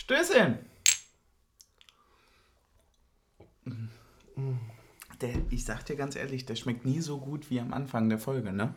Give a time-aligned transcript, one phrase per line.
[0.00, 0.58] Stößchen.
[5.20, 8.18] Der, ich sag dir ganz ehrlich, der schmeckt nie so gut wie am Anfang der
[8.18, 8.74] Folge, ne?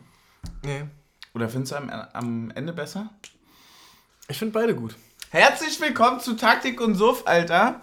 [0.62, 0.84] Nee.
[1.34, 3.08] Oder findest du am, am Ende besser?
[4.28, 4.96] Ich finde beide gut.
[5.30, 7.80] Herzlich willkommen zu Taktik und Suff, Alter.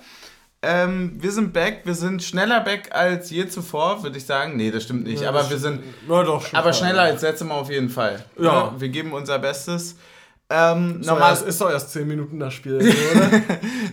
[0.62, 4.56] Ähm, wir sind back, wir sind schneller back als je zuvor, würde ich sagen.
[4.56, 7.48] Nee, das stimmt nicht, Ja, aber wir sind Na doch, schon aber schneller als letztes
[7.48, 8.24] Mal auf jeden Fall.
[8.38, 8.70] Ja.
[8.70, 8.80] Ne?
[8.82, 9.96] Wir geben unser Bestes.
[10.52, 12.78] Ähm, So, normal, ist doch erst 10 Minuten das Spiel,
[13.16, 13.42] oder?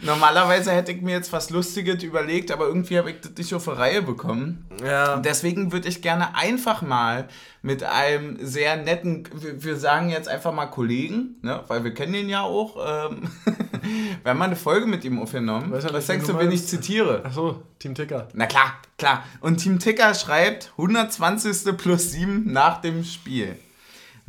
[0.03, 3.65] normalerweise hätte ich mir jetzt was Lustiges überlegt, aber irgendwie habe ich das nicht auf
[3.65, 4.67] die Reihe bekommen.
[4.85, 5.17] ja.
[5.19, 7.29] Deswegen würde ich gerne einfach mal
[7.63, 12.29] mit einem sehr netten, wir, sagen jetzt einfach mal Kollegen, ne, weil wir kennen ihn
[12.29, 12.77] ja auch.
[13.11, 13.23] Ähm,
[14.23, 15.71] wir haben mal eine Folge mit ihm aufgenommen.
[15.71, 17.25] Weiß ja Was denkst du du, wen ich zitiere?
[17.25, 18.29] Achso, Team Ticker.
[18.35, 19.25] Na klar, klar.
[19.41, 21.77] Und Team Ticker schreibt 120.
[21.77, 23.57] plus 7 nach dem Spiel.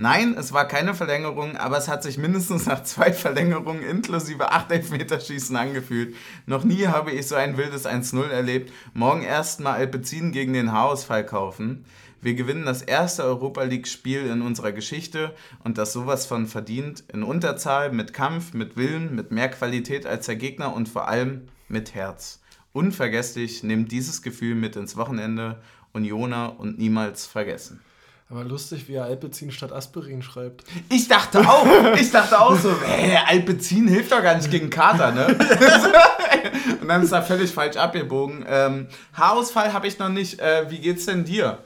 [0.02, 4.72] Nein, es war keine Verlängerung, aber es hat sich mindestens nach zwei Verlängerungen inklusive 8
[4.72, 6.16] Elfmeterschießen angefühlt.
[6.45, 8.72] Noch nie habe ich so ein wildes 1-0 erlebt.
[8.94, 11.83] Morgen erstmal Alpecin gegen den Haarausfall kaufen.
[12.22, 17.03] Wir gewinnen das erste Europa League-Spiel in unserer Geschichte und das sowas von verdient.
[17.11, 21.50] In Unterzahl, mit Kampf, mit Willen, mit mehr Qualität als der Gegner und vor allem
[21.67, 22.39] mit Herz.
[22.72, 25.61] Unvergesslich, nehmt dieses Gefühl mit ins Wochenende.
[25.91, 27.81] Unioner und niemals vergessen.
[28.31, 30.63] Aber lustig, wie er Alpecin statt Aspirin schreibt.
[30.89, 35.11] Ich dachte auch, ich dachte auch so, hä, Alpecin hilft doch gar nicht gegen Kater,
[35.11, 35.35] ne?
[36.80, 38.45] Und dann ist er völlig falsch abgebogen.
[38.47, 40.39] Ähm, Haarausfall habe ich noch nicht.
[40.39, 41.63] Äh, wie geht's denn dir?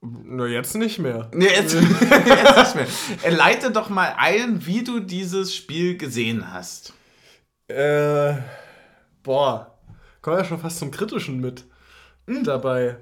[0.00, 1.30] Na, jetzt nicht mehr.
[1.32, 2.86] Nee, jetzt, jetzt nicht mehr.
[3.22, 6.92] Äh, Leite doch mal ein, wie du dieses Spiel gesehen hast.
[7.68, 8.34] Äh,
[9.22, 9.78] boah.
[10.22, 11.64] Komm ja schon fast zum Kritischen mit
[12.26, 12.96] dabei.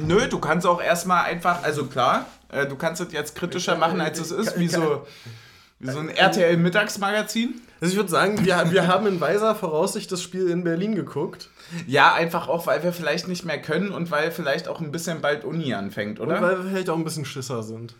[0.00, 4.00] Nö, du kannst auch erstmal einfach, also klar, äh, du kannst es jetzt kritischer machen,
[4.00, 5.06] als es ist, wie so,
[5.78, 7.60] wie so ein RTL-Mittagsmagazin.
[7.80, 11.50] Also ich würde sagen, wir, wir haben in weiser Voraussicht das Spiel in Berlin geguckt.
[11.86, 15.20] Ja, einfach auch, weil wir vielleicht nicht mehr können und weil vielleicht auch ein bisschen
[15.20, 16.36] bald Uni anfängt, oder?
[16.36, 17.94] Und weil wir vielleicht auch ein bisschen Schisser sind.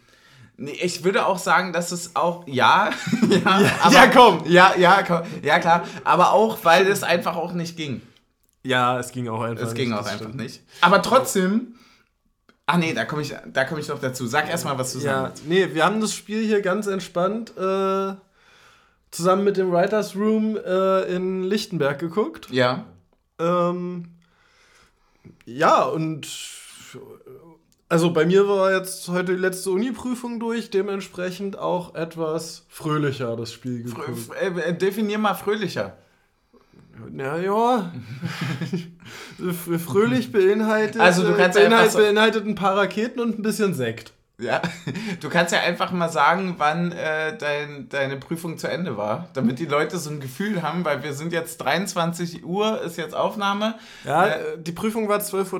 [0.56, 2.90] Nee, ich würde auch sagen, dass es auch, ja,
[3.44, 3.60] ja,
[3.90, 4.42] ja, komm.
[4.46, 8.00] Ja, ja, komm, ja, klar, aber auch, weil es einfach auch nicht ging.
[8.62, 10.36] Ja, es ging auch einfach Es ging nicht, auch einfach stimmt.
[10.36, 10.62] nicht.
[10.80, 11.74] Aber trotzdem,
[12.66, 14.26] ach nee, da komme ich, da komme ich noch dazu.
[14.26, 18.14] Sag erstmal, was du Ja, nee, wir haben das Spiel hier ganz entspannt äh,
[19.10, 22.48] zusammen mit dem Writers Room äh, in Lichtenberg geguckt.
[22.50, 22.84] Ja.
[23.38, 24.08] Ähm,
[25.46, 26.26] ja, und
[27.88, 33.52] also bei mir war jetzt heute die letzte Uni-Prüfung durch, dementsprechend auch etwas fröhlicher das
[33.52, 34.30] Spiel Frö geguckt.
[34.40, 35.96] f- äh, definier mal fröhlicher.
[37.16, 37.92] Ja, ja.
[39.86, 43.42] Fröhlich beinhaltet, Also du kannst äh, einfach beinhaltet, so- beinhaltet ein paar Raketen und ein
[43.42, 44.12] bisschen Sekt.
[44.40, 44.60] Ja,
[45.20, 49.60] du kannst ja einfach mal sagen, wann äh, dein, deine Prüfung zu Ende war, damit
[49.60, 53.76] die Leute so ein Gefühl haben, weil wir sind jetzt 23 Uhr, ist jetzt Aufnahme.
[54.04, 55.52] Ja, äh, die Prüfung war 12.30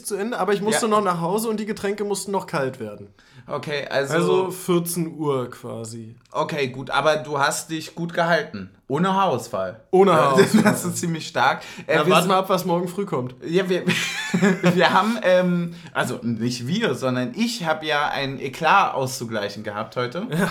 [0.00, 0.90] Uhr zu Ende, aber ich musste Ja.
[0.90, 3.08] noch nach Hause und die Getränke mussten noch kalt werden.
[3.50, 6.14] Okay, also, Also 14 Uhr quasi.
[6.30, 9.80] okay, gut, aber du hast dich gut gehalten, ohne Haarausfall.
[9.90, 10.62] Ohne Haarausfall.
[10.62, 11.62] Das ist ziemlich stark.
[11.86, 13.34] Äh, Ja, wir warte sind- mal ab, was morgen früh kommt.
[13.44, 13.84] Ja, wir,
[14.74, 20.26] wir haben, ähm, also nicht wir, sondern ich habe ja einen Eklat auszugleichen gehabt heute.
[20.30, 20.48] Ja.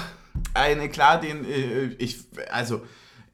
[0.54, 2.20] Ein Eklat, den äh, ich,
[2.52, 2.82] also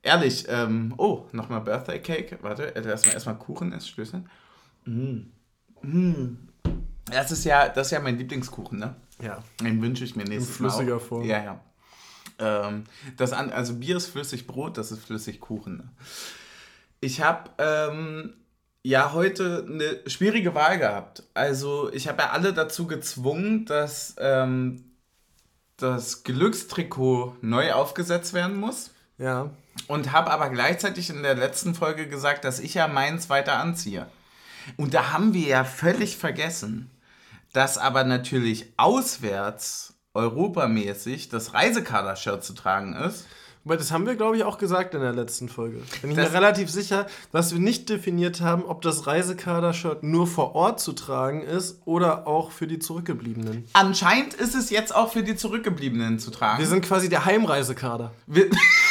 [0.04, 2.38] ehrlich, ähm, oh, nochmal Birthday Cake.
[2.42, 4.30] Warte, äh, erstmal erstmal Kuchen ist Stößchen.
[4.86, 5.18] Mm.
[5.82, 6.38] Mm.
[7.12, 8.96] Das ist ja, das ist ja mein Lieblingskuchen, ne?
[9.22, 9.44] Ja.
[9.62, 10.70] Den wünsche ich mir nächstes Mal.
[10.70, 11.02] flüssiger auch.
[11.02, 11.24] Form.
[11.24, 11.60] Ja, ja.
[12.38, 12.84] Ähm,
[13.18, 15.90] das an, also Bier ist flüssig Brot, das ist flüssig Kuchen.
[17.00, 18.34] Ich habe ähm,
[18.84, 21.24] ja heute eine schwierige Wahl gehabt.
[21.34, 24.84] Also ich habe ja alle dazu gezwungen, dass ähm,
[25.78, 28.92] das Glückstrikot neu aufgesetzt werden muss.
[29.18, 29.52] Ja.
[29.88, 34.08] Und habe aber gleichzeitig in der letzten Folge gesagt, dass ich ja meins weiter anziehe.
[34.78, 36.90] Und da haben wir ja völlig vergessen,
[37.56, 43.26] dass aber natürlich auswärts europamäßig das Reisekader-Shirt zu tragen ist.
[43.64, 45.82] Aber das haben wir, glaube ich, auch gesagt in der letzten Folge.
[46.02, 50.28] Bin ich Das- mir relativ sicher, dass wir nicht definiert haben, ob das Reisekader-Shirt nur
[50.28, 53.66] vor Ort zu tragen ist oder auch für die Zurückgebliebenen.
[53.74, 56.60] Anscheinend ist es jetzt auch für die Zurückgebliebenen zu tragen.
[56.60, 58.12] Wir sind quasi der Heimreisekader.
[58.28, 58.50] Wir,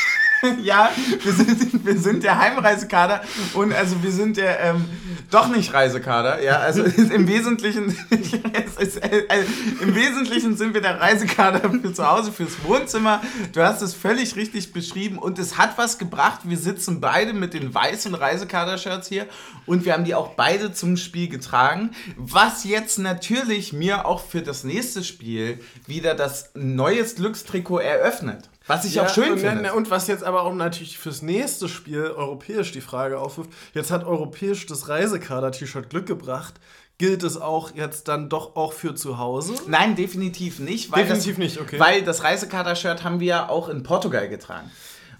[0.62, 0.91] ja,
[1.23, 3.23] wir sind, wir sind der Heimreisekader
[3.55, 4.85] und also wir sind der ähm,
[5.31, 6.43] doch nicht Reisekader.
[6.43, 7.96] Ja, also im Wesentlichen,
[8.79, 9.44] es äh, äh,
[9.81, 13.20] im Wesentlichen sind wir der Reisekader für zu Hause, fürs Wohnzimmer.
[13.52, 16.41] Du hast es völlig richtig beschrieben und es hat was gebracht.
[16.44, 19.26] Wir sitzen beide mit den weißen Reisekader-Shirts hier
[19.67, 21.90] und wir haben die auch beide zum Spiel getragen.
[22.17, 28.49] Was jetzt natürlich mir auch für das nächste Spiel wieder das neues Glückstrikot eröffnet.
[28.66, 29.75] Was ich auch schön und, finde.
[29.75, 34.05] Und was jetzt aber auch natürlich fürs nächste Spiel europäisch die Frage aufwirft, jetzt hat
[34.05, 36.55] europäisch das Reisekader-T-Shirt Glück gebracht.
[36.96, 39.55] Gilt es auch jetzt dann doch auch für zu Hause?
[39.66, 40.93] Nein, definitiv nicht.
[40.93, 41.78] Weil Definitiv das, nicht, okay.
[41.78, 44.70] Weil das Reisekader-Shirt haben wir ja auch in Portugal getragen.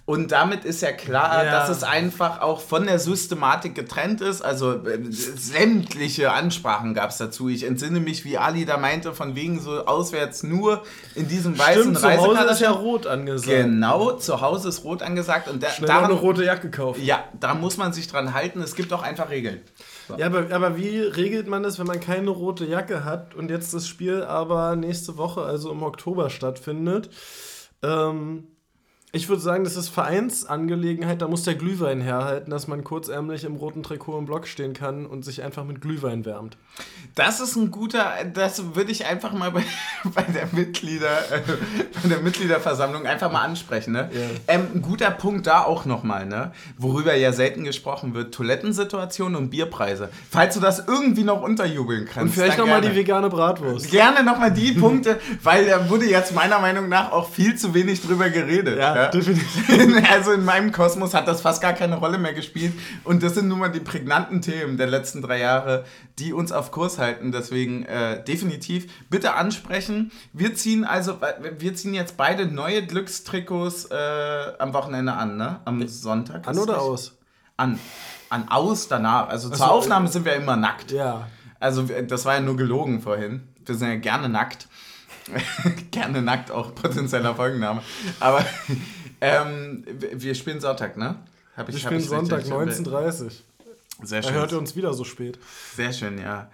[0.07, 1.51] Und damit ist ja klar, Ja.
[1.51, 4.43] dass es einfach auch von der Systematik getrennt ist.
[4.43, 7.49] Also äh, sämtliche Ansprachen gab es dazu.
[7.49, 10.83] Ich entsinne mich, wie Ali da meinte, von wegen so auswärts nur
[11.15, 13.47] in diesem weißen Stimmt, zu Hause ist ja rot angesagt.
[13.49, 15.47] Genau, zu Hause ist rot angesagt.
[15.47, 17.03] Und da, Schnell eine rote Jacke kaufen.
[17.03, 18.61] ja, da muss man sich dran halten.
[18.61, 19.61] Es gibt auch einfach Regeln.
[20.17, 23.73] Ja, aber, aber wie regelt man das, wenn man keine rote Jacke hat und jetzt
[23.73, 27.09] das Spiel aber nächste Woche, also im Oktober, stattfindet?
[27.81, 28.49] Ähm,
[29.15, 33.55] ich würde sagen, das ist Vereinsangelegenheit, da muss der Glühwein herhalten, dass man kurzärmlich im
[33.55, 36.57] roten Trikot im Block stehen kann und sich einfach mit Glühwein wärmt.
[37.15, 39.63] Das ist ein guter, das würde ich einfach mal bei,
[40.13, 41.39] bei der Mitglieder, äh,
[42.03, 43.93] bei der Mitgliederversammlung einfach mal ansprechen.
[43.93, 44.09] Ne?
[44.11, 44.19] Ja.
[44.53, 46.51] Ähm, ein guter Punkt da auch nochmal, ne?
[46.77, 50.09] worüber ja selten gesprochen wird, Toilettensituation und Bierpreise.
[50.29, 52.19] Falls du das irgendwie noch unterjubeln kannst.
[52.19, 53.89] Und vielleicht nochmal die vegane Bratwurst.
[53.89, 58.01] Gerne nochmal die Punkte, weil da wurde jetzt meiner Meinung nach auch viel zu wenig
[58.01, 58.77] drüber geredet.
[59.09, 60.05] Definitiv.
[60.11, 62.73] Also in meinem Kosmos hat das fast gar keine Rolle mehr gespielt.
[63.03, 65.85] Und das sind nun mal die prägnanten Themen der letzten drei Jahre,
[66.19, 67.31] die uns auf Kurs halten.
[67.31, 70.11] Deswegen äh, definitiv bitte ansprechen.
[70.33, 71.19] Wir ziehen also,
[71.57, 75.59] wir ziehen jetzt beide neue Glückstrikots äh, am Wochenende an, ne?
[75.65, 76.47] Am Sonntag.
[76.47, 77.17] An oder aus?
[77.57, 77.79] An.
[78.29, 79.29] An aus danach.
[79.29, 80.91] Also zur so, Aufnahme sind wir immer nackt.
[80.91, 81.27] Ja.
[81.59, 83.47] Also das war ja nur gelogen vorhin.
[83.65, 84.67] Wir sind ja gerne nackt.
[85.91, 87.81] gerne nackt, auch potenzieller Folgenname.
[88.19, 88.45] Aber
[89.21, 91.15] ähm, wir wir spielen Sonntag, ne?
[91.55, 93.31] Hab Wir hab spielen Sonntag, richtig- 19.30
[94.03, 94.37] Sehr Da schön.
[94.37, 95.39] hört ihr uns wieder so spät.
[95.75, 96.49] Sehr schön, ja.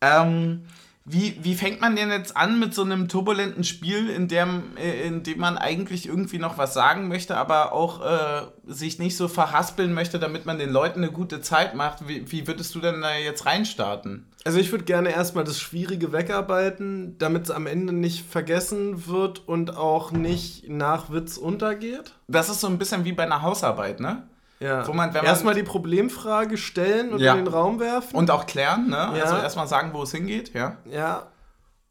[0.00, 0.62] Ähm,
[1.08, 5.06] wie, wie fängt man denn jetzt an mit so einem turbulenten Spiel, in dem, äh,
[5.06, 9.28] in dem man eigentlich irgendwie noch was sagen möchte, aber auch äh, sich nicht so
[9.28, 12.08] verhaspeln möchte, damit man den Leuten eine gute Zeit macht?
[12.08, 14.26] Wie, wie würdest du denn da jetzt reinstarten?
[14.44, 19.46] Also ich würde gerne erstmal das Schwierige wegarbeiten, damit es am Ende nicht vergessen wird
[19.46, 22.14] und auch nicht nach Witz untergeht.
[22.26, 24.26] Das ist so ein bisschen wie bei einer Hausarbeit, ne?
[24.58, 24.86] Ja.
[24.86, 27.32] Wo man- wenn man- erstmal die Problemfrage stellen und Ja.
[27.34, 28.16] in den Raum werfen.
[28.16, 28.96] Und auch klären, ne?
[28.96, 29.24] Ja.
[29.24, 30.78] Also erstmal sagen, wo es hingeht, ja.
[30.90, 31.26] ja.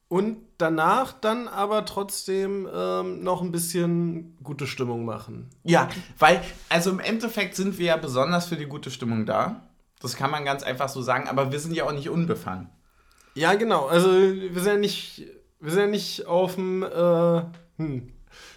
[0.08, 5.50] Und danach dann aber trotzdem ähm, noch ein bisschen gute Stimmung machen.
[5.64, 5.90] Ja,
[6.20, 9.62] weil, also im Endeffekt sind wir ja besonders für die gute Stimmung da.
[10.02, 12.70] Das kann man ganz einfach so sagen, aber wir sind ja auch nicht unbefangen.
[13.34, 13.88] Ja, genau.
[13.88, 15.24] Also wir sind ja nicht,
[15.60, 16.88] wir sind ja nicht auf dem, äh,
[17.78, 18.14] hm.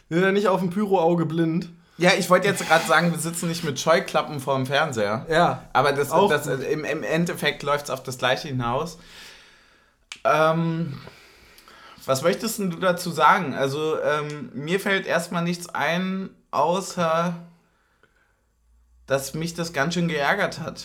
[0.08, 1.70] wir sind ja nicht auf dem Pyro-Auge blind.
[1.98, 5.26] Ja, ich wollte jetzt gerade sagen, wir sitzen nicht mit Scheuklappen vorm Fernseher.
[5.28, 5.64] Ja.
[5.72, 8.98] Aber das, Auch das, im, im Endeffekt läuft es auf das Gleiche hinaus.
[10.24, 10.96] Ähm,
[12.06, 13.54] was möchtest denn du dazu sagen?
[13.54, 17.34] Also, ähm, mir fällt erstmal nichts ein, außer
[19.06, 20.84] dass mich das ganz schön geärgert hat.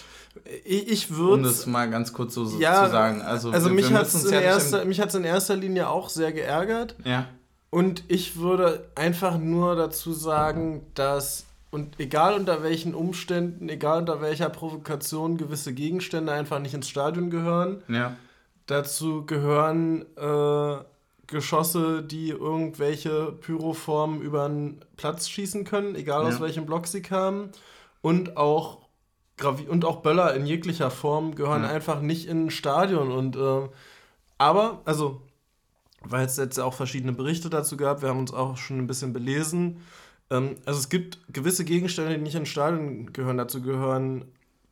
[0.66, 3.22] Ich, ich Um würde das mal ganz kurz so, Ja, zu sagen.
[3.22, 6.96] Also, Also wir- mich hat es in, erster- mich in erster Linie auch sehr geärgert.
[7.04, 7.28] Ja.
[7.74, 14.22] Und ich würde einfach nur dazu sagen, dass, und egal unter welchen Umständen, egal unter
[14.22, 17.82] welcher Provokation, gewisse Gegenstände einfach nicht ins Stadion gehören.
[17.88, 18.16] Ja.
[18.68, 20.84] Dazu gehören äh,
[21.26, 26.42] Geschosse, die irgendwelche Pyroformen über den Platz schießen können, egal aus Ja.
[26.42, 27.50] welchem Block sie kamen.
[28.04, 28.82] Und auch,
[29.38, 31.70] Gravi und auch Böller in jeglicher Form gehören Ja.
[31.70, 33.12] einfach nicht in ein Stadion.
[33.12, 33.68] Und, äh,
[34.38, 35.22] aber, also,
[36.08, 39.14] weil es jetzt auch verschiedene Berichte dazu gab, wir haben uns auch schon ein bisschen
[39.14, 39.82] belesen.
[40.30, 43.38] Ähm, also es gibt gewisse Gegenstände, die nicht ins Stadion gehören.
[43.38, 44.26] Dazu gehören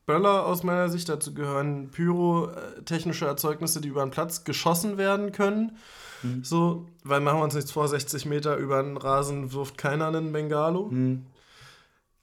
[0.06, 5.78] Böller aus meiner Sicht, dazu gehören pyrotechnische Erzeugnisse, die über den Platz geschossen werden können.
[6.24, 6.44] Mhm.
[6.44, 10.32] So, weil machen wir uns nichts vor, 60 Meter über den Rasen wirft keiner einen
[10.32, 10.90] Bengalo.
[10.90, 11.26] Hm.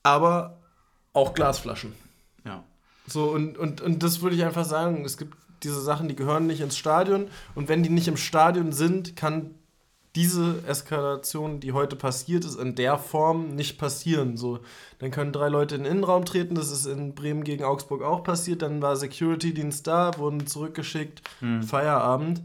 [0.02, 0.58] Aber
[1.12, 1.94] auch Glasflaschen.
[2.44, 2.64] Ja.
[3.06, 6.46] So, und, und, und das würde ich einfach sagen, es gibt diese Sachen, die gehören
[6.46, 7.28] nicht ins Stadion.
[7.54, 9.54] Und wenn die nicht im Stadion sind, kann
[10.16, 14.36] diese Eskalation, die heute passiert ist, in der Form nicht passieren.
[14.36, 14.60] So,
[14.98, 18.24] dann können drei Leute in den Innenraum treten, das ist in Bremen gegen Augsburg auch
[18.24, 21.62] passiert, dann war Security-Dienst da, wurden zurückgeschickt, Hm.
[21.62, 22.42] Feierabend.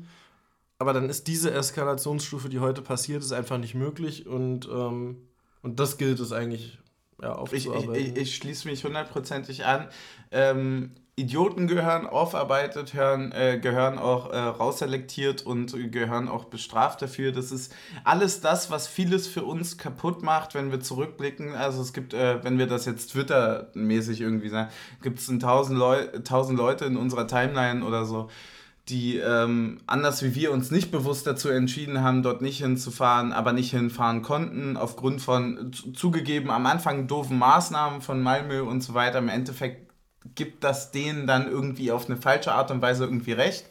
[0.78, 5.18] Aber dann ist diese Eskalationsstufe, die heute passiert ist, einfach nicht möglich und, ähm,
[5.62, 6.78] und das gilt es eigentlich
[7.22, 9.88] ja, Ich, ich, ich, ich schließe mich hundertprozentig an.
[10.32, 17.32] Ähm, Idioten gehören aufarbeitet, hören, äh, gehören auch äh, rausselektiert und gehören auch bestraft dafür.
[17.32, 17.72] Das ist
[18.04, 21.54] alles das, was vieles für uns kaputt macht, wenn wir zurückblicken.
[21.54, 24.72] Also es gibt, äh, wenn wir das jetzt Twitter-mäßig irgendwie sagen,
[25.04, 28.30] gibt es tausend, Leu tausend Leute in unserer Timeline oder so,
[28.90, 33.54] die ähm, anders wie wir uns nicht bewusst dazu entschieden haben, dort nicht hinzufahren, aber
[33.54, 39.20] nicht hinfahren konnten, aufgrund von zugegeben am Anfang doofen Maßnahmen von Malmö und so weiter.
[39.20, 39.93] Im Endeffekt
[40.36, 43.66] gibt das denen dann irgendwie auf eine falsche Art und Weise irgendwie recht.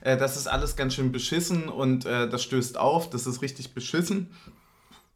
[0.00, 3.74] Äh, das ist alles ganz schön beschissen und äh, das stößt auf, das ist richtig
[3.74, 4.30] beschissen.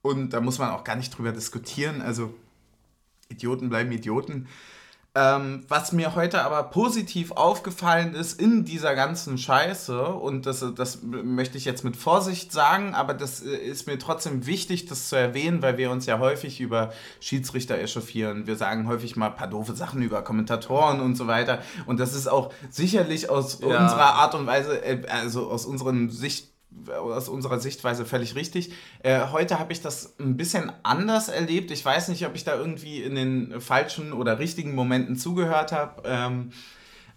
[0.03, 2.01] Und da muss man auch gar nicht drüber diskutieren.
[2.01, 2.35] Also
[3.29, 4.49] Idioten bleiben Idioten.
[5.17, 11.03] Ähm, was mir heute aber positiv aufgefallen ist in dieser ganzen Scheiße, und das, das
[11.03, 15.17] möchte ich jetzt mit Vorsicht sagen, aber das äh, ist mir trotzdem wichtig, das zu
[15.17, 18.47] erwähnen, weil wir uns ja häufig über Schiedsrichter echauffieren.
[18.47, 21.59] Wir sagen häufig mal ein paar doofe Sachen über Kommentatoren und so weiter.
[21.87, 23.67] Und das ist auch sicherlich aus ja.
[23.67, 26.50] unserer Art und Weise, äh, also aus unseren Sicht
[26.89, 28.73] aus unserer Sichtweise völlig richtig.
[29.03, 31.71] Äh, heute habe ich das ein bisschen anders erlebt.
[31.71, 36.03] Ich weiß nicht, ob ich da irgendwie in den falschen oder richtigen Momenten zugehört habe.
[36.05, 36.53] Ähm,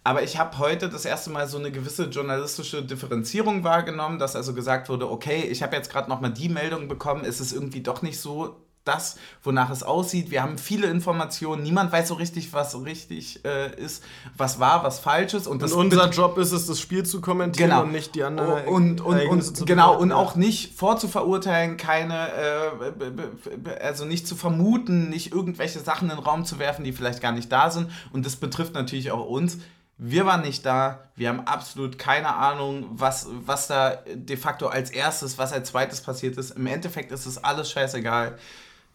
[0.04, 4.54] aber ich habe heute das erste Mal so eine gewisse journalistische Differenzierung wahrgenommen, dass also
[4.54, 8.02] gesagt wurde, okay, ich habe jetzt gerade nochmal die Meldung bekommen, es ist irgendwie doch
[8.02, 10.30] nicht so das, wonach es aussieht.
[10.30, 11.63] Wir haben viele Informationen.
[11.63, 14.04] Niemand weiß so richtig, was richtig äh, ist,
[14.36, 15.48] was war, was falsch ist.
[15.48, 17.84] Und, und unser Job ist es, das Spiel zu kommentieren genau.
[17.84, 18.66] und nicht die anderen.
[18.66, 25.32] Und, und, und genau, und auch nicht vorzuverurteilen, keine, äh, also nicht zu vermuten, nicht
[25.32, 27.90] irgendwelche Sachen in den Raum zu werfen, die vielleicht gar nicht da sind.
[28.12, 29.60] Und das betrifft natürlich auch uns.
[29.98, 34.90] Wir waren nicht da, wir haben absolut keine Ahnung, was, was da de facto als
[34.90, 36.52] erstes, was als zweites passiert ist.
[36.52, 38.38] Im Endeffekt ist es alles scheißegal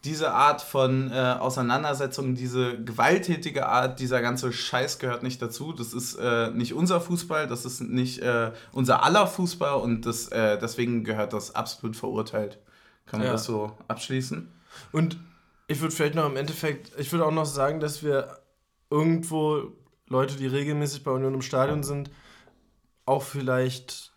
[0.05, 5.73] diese Art von äh, Auseinandersetzung, diese gewalttätige Art, dieser ganze Scheiß gehört nicht dazu.
[5.73, 10.29] Das ist äh, nicht unser Fußball, das ist nicht äh, unser aller Fußball und das,
[10.29, 12.59] äh, deswegen gehört das absolut verurteilt.
[13.05, 13.33] Kann man ja.
[13.33, 14.49] das so abschließen?
[14.91, 15.17] Und
[15.67, 18.39] ich würde vielleicht noch im Endeffekt, ich würde auch noch sagen, dass wir
[18.89, 19.73] irgendwo
[20.07, 22.09] Leute, die regelmäßig bei Union im Stadion sind,
[23.05, 24.13] auch vielleicht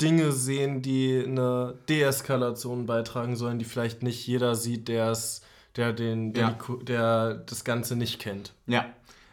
[0.00, 5.42] Dinge sehen, die eine Deeskalation beitragen sollen, die vielleicht nicht jeder sieht, der es,
[5.76, 6.50] der den, der, ja.
[6.50, 8.52] die, der das Ganze nicht kennt.
[8.66, 8.86] Ja.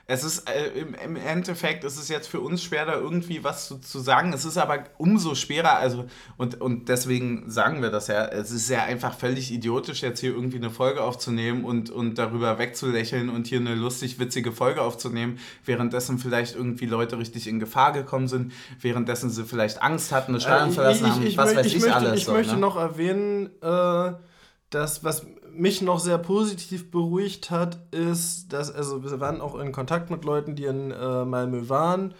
[0.06, 3.70] Es ist äh, im, im, Endeffekt ist es jetzt für uns schwer, da irgendwie was
[3.70, 4.34] zu, zu, sagen.
[4.34, 6.06] Es ist aber umso schwerer, also
[6.36, 8.26] und, und deswegen sagen wir das ja.
[8.26, 12.60] Es ist ja einfach völlig idiotisch, jetzt hier irgendwie eine Folge aufzunehmen und, und darüber
[12.60, 17.94] wegzulächeln und hier eine lustig witzige Folge aufzunehmen, währenddessen vielleicht irgendwie Leute richtig in Gefahr
[17.94, 21.94] gekommen sind, währenddessen sie vielleicht Angst hatten, eine Stadion äh, verlassen haben, was weiß ich,
[21.94, 22.18] alles.
[22.18, 22.60] Ich so, möchte ne?
[22.60, 24.12] noch erwähnen, äh,
[24.70, 29.72] dass was mich noch sehr positiv beruhigt hat, ist, dass, also wir waren auch in
[29.72, 32.14] Kontakt mit Leuten, die in äh, Malmö waren,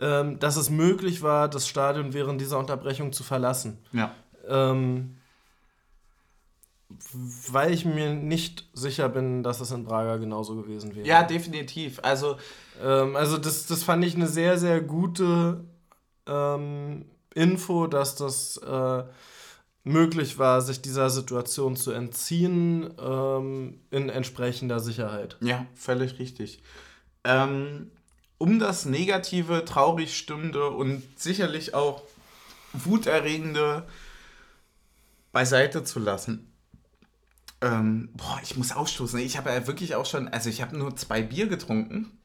[0.00, 3.78] ähm, dass es möglich war, das Stadion während dieser Unterbrechung zu verlassen.
[3.92, 4.12] Ja.
[4.48, 5.16] Ähm,
[7.50, 11.06] weil ich mir nicht sicher bin, dass es in Braga genauso gewesen wäre.
[11.06, 12.00] Ja, definitiv.
[12.02, 12.36] Also,
[12.82, 15.64] ähm, also das, das fand ich eine sehr, sehr gute
[16.26, 19.04] ähm, Info, dass das äh,
[19.84, 25.36] möglich war, sich dieser Situation zu entziehen ähm, in entsprechender Sicherheit.
[25.40, 26.62] Ja, völlig richtig.
[27.22, 27.90] Ähm,
[28.38, 32.02] um das Negative, traurig stimmende und sicherlich auch
[32.72, 33.86] wuterregende
[35.32, 36.50] beiseite zu lassen.
[37.60, 39.18] Ähm, boah, ich muss ausstoßen.
[39.20, 42.18] Ich habe ja wirklich auch schon, also ich habe nur zwei Bier getrunken.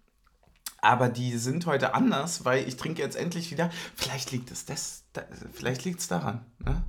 [0.82, 3.70] Aber die sind heute anders, weil ich trinke jetzt endlich wieder.
[3.96, 6.46] Vielleicht liegt es das, das vielleicht liegt es daran.
[6.60, 6.82] Ne?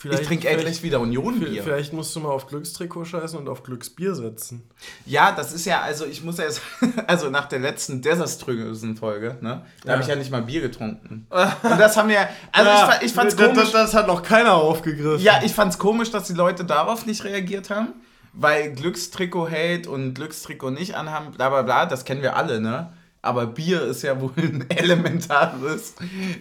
[0.00, 1.62] Vielleicht, ich trinke endlich wieder Union-Bier.
[1.62, 4.62] Vielleicht musst du mal auf Glückstrikot scheißen und auf Glücksbier setzen.
[5.04, 6.62] Ja, das ist ja, also ich muss ja jetzt,
[7.06, 9.92] also nach der letzten desaströsen Folge, ne, da ja.
[9.92, 11.26] habe ich ja nicht mal Bier getrunken.
[11.28, 13.54] und das haben wir, also ja, ich, ich fand's komisch.
[13.56, 15.22] Das, das, hat noch keiner aufgegriffen.
[15.22, 17.88] Ja, ich fand's komisch, dass die Leute darauf nicht reagiert haben,
[18.32, 22.90] weil Glückstrikot hält und Glückstrikot nicht anhaben, bla bla bla, das kennen wir alle, ne?
[23.22, 25.94] Aber Bier ist ja wohl ein elementares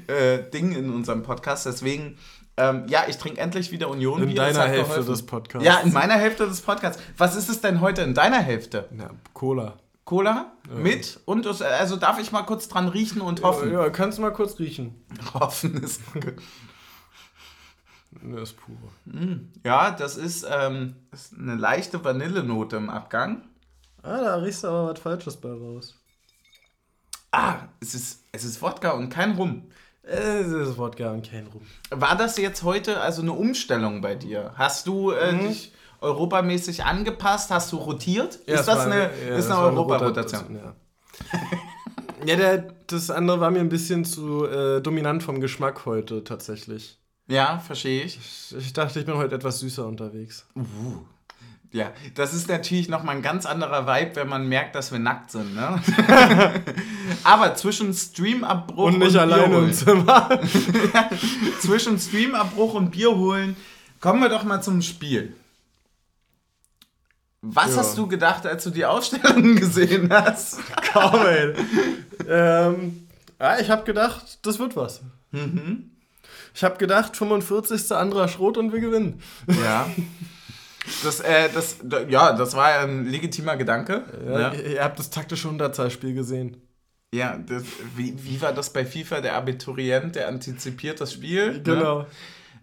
[0.07, 2.17] äh, Ding in unserem Podcast, deswegen
[2.59, 4.21] ähm, ja, ich trinke endlich wieder Union.
[4.21, 5.11] In deiner Hälfte geholfen.
[5.11, 5.65] des Podcasts.
[5.65, 7.01] Ja, in meiner Hälfte des Podcasts.
[7.17, 8.89] Was ist es denn heute in deiner Hälfte?
[8.97, 9.79] Ja, Cola.
[10.03, 10.75] Cola ja.
[10.75, 13.71] mit und also darf ich mal kurz dran riechen und hoffen.
[13.71, 15.05] Ja, ja kannst du mal kurz riechen.
[15.33, 16.01] Hoffen ist.
[18.11, 18.75] das ist pur.
[19.05, 23.43] Mm, ja, das ist, ähm, ist eine leichte Vanillenote im Abgang.
[24.01, 25.95] Ah, da riechst du aber was Falsches bei raus.
[27.31, 29.69] Ah, es ist, es ist Wodka und kein Rum.
[30.03, 31.61] Ist Wodka und kein Rum.
[31.91, 34.53] War das jetzt heute also eine Umstellung bei dir?
[34.55, 35.47] Hast du äh, mhm.
[35.47, 37.51] dich europamäßig angepasst?
[37.51, 38.39] Hast du rotiert?
[38.47, 40.55] Ja, ist das war, eine, ja, ist eine Europarotation?
[40.55, 40.75] Ja,
[42.25, 46.97] ja der, das andere war mir ein bisschen zu äh, dominant vom Geschmack heute tatsächlich.
[47.27, 48.17] Ja, verstehe ich.
[48.17, 48.55] ich.
[48.57, 48.73] ich.
[48.73, 50.47] dachte, ich bin heute etwas süßer unterwegs.
[50.55, 51.03] Uh.
[51.71, 55.29] Ja, das ist natürlich nochmal ein ganz anderer Vibe, wenn man merkt, dass wir nackt
[55.29, 55.53] sind.
[55.53, 55.79] Ne?
[57.23, 60.39] Aber zwischen Streamabbruch und, nicht und alleine im Zimmer.
[61.59, 63.55] zwischen Streamabbruch und Bier holen,
[63.99, 65.35] kommen wir doch mal zum Spiel.
[67.41, 67.77] Was ja.
[67.77, 70.59] hast du gedacht, als du die Ausstellung gesehen hast?
[70.91, 71.53] Kaum, ey.
[72.27, 73.07] ähm,
[73.39, 75.01] ja, ich habe gedacht, das wird was.
[75.31, 75.91] Mhm.
[76.55, 77.91] Ich habe gedacht, 45.
[77.91, 79.21] anderer Schrot und wir gewinnen.
[79.63, 79.87] Ja.
[81.03, 81.77] Das, äh, das,
[82.09, 84.03] ja, das war ein legitimer Gedanke.
[84.25, 84.53] Ja, ja.
[84.53, 86.57] Ihr habt das taktische Unterzahlspiel gesehen.
[87.13, 87.63] Ja, das,
[87.95, 89.21] wie, wie war das bei FIFA?
[89.21, 91.53] Der Abiturient, der antizipiert das Spiel.
[91.53, 91.61] Ne?
[91.63, 91.99] Genau.
[91.99, 92.05] Ne?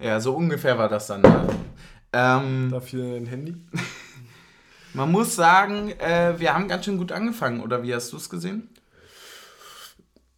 [0.00, 1.22] Ja, so ungefähr war das dann.
[1.22, 1.48] Ne?
[2.12, 3.56] Ähm, Dafür ein Handy.
[4.94, 8.30] Man muss sagen, äh, wir haben ganz schön gut angefangen, oder wie hast du es
[8.30, 8.70] gesehen?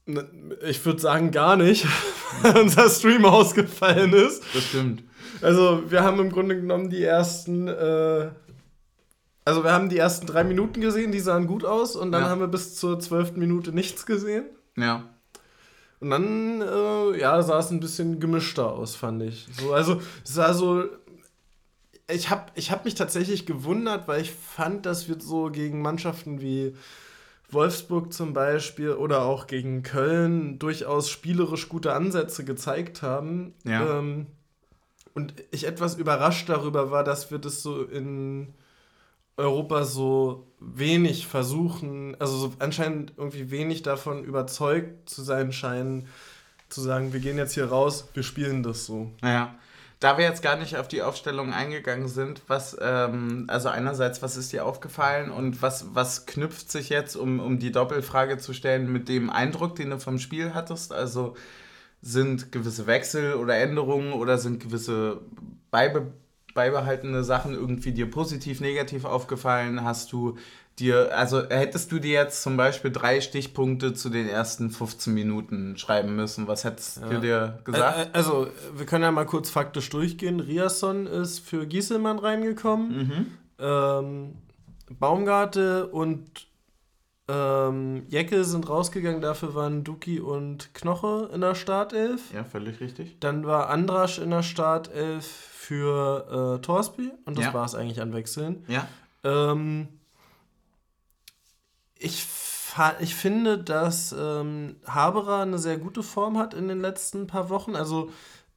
[0.07, 0.26] Ne,
[0.66, 1.87] ich würde sagen, gar nicht,
[2.42, 4.42] weil unser Stream ausgefallen ist.
[4.54, 5.04] Das stimmt.
[5.40, 7.68] Also, wir haben im Grunde genommen die ersten.
[7.68, 8.30] Äh,
[9.44, 12.28] also, wir haben die ersten drei Minuten gesehen, die sahen gut aus, und dann ja.
[12.28, 14.44] haben wir bis zur zwölften Minute nichts gesehen.
[14.76, 15.08] Ja.
[16.00, 19.47] Und dann, äh, ja, sah es ein bisschen gemischter aus, fand ich.
[19.58, 20.85] So, also, es sah so.
[22.11, 26.40] Ich habe ich hab mich tatsächlich gewundert, weil ich fand, dass wir so gegen Mannschaften
[26.40, 26.75] wie
[27.50, 33.54] Wolfsburg zum Beispiel oder auch gegen Köln durchaus spielerisch gute Ansätze gezeigt haben.
[33.64, 33.99] Ja.
[33.99, 34.26] Ähm,
[35.19, 38.55] und ich etwas überrascht darüber war, dass wir das so in
[39.37, 46.07] Europa so wenig versuchen, also so anscheinend irgendwie wenig davon überzeugt zu sein scheinen,
[46.69, 49.11] zu sagen, wir gehen jetzt hier raus, wir spielen das so.
[49.21, 49.57] Ja.
[49.99, 54.37] Da wir jetzt gar nicht auf die Aufstellung eingegangen sind, was, ähm, also einerseits, was
[54.37, 58.93] ist dir aufgefallen und was, was knüpft sich jetzt, um, um die Doppelfrage zu stellen,
[58.93, 60.93] mit dem Eindruck, den du vom Spiel hattest?
[60.93, 61.35] Also
[62.02, 65.21] sind gewisse Wechsel oder Änderungen oder sind gewisse
[65.71, 66.12] beibe
[66.55, 69.85] beibehaltene Sachen irgendwie dir positiv, negativ aufgefallen?
[69.85, 70.37] Hast du
[70.78, 75.76] dir, also hättest du dir jetzt zum Beispiel drei Stichpunkte zu den ersten 15 Minuten
[75.76, 77.09] schreiben müssen, was hättest ja.
[77.09, 78.14] du dir gesagt?
[78.14, 80.40] Also, wir können ja mal kurz faktisch durchgehen.
[80.40, 82.99] Riasson ist für Gieselmann reingekommen.
[82.99, 83.26] Mhm.
[83.61, 84.35] Ähm,
[84.99, 86.48] Baumgarte und
[87.28, 92.32] ähm, Jecke sind rausgegangen, dafür waren Duki und Knoche in der Startelf.
[92.32, 93.19] Ja, völlig richtig.
[93.21, 97.54] Dann war Andrasch in der Startelf für äh, Torsby und das ja.
[97.54, 98.64] war es eigentlich an Wechseln.
[98.67, 98.88] Ja.
[99.25, 99.88] Ähm,
[101.99, 102.26] ich,
[103.00, 107.76] ich finde, dass ähm, Haberer eine sehr gute Form hat in den letzten paar Wochen.
[107.76, 108.10] Also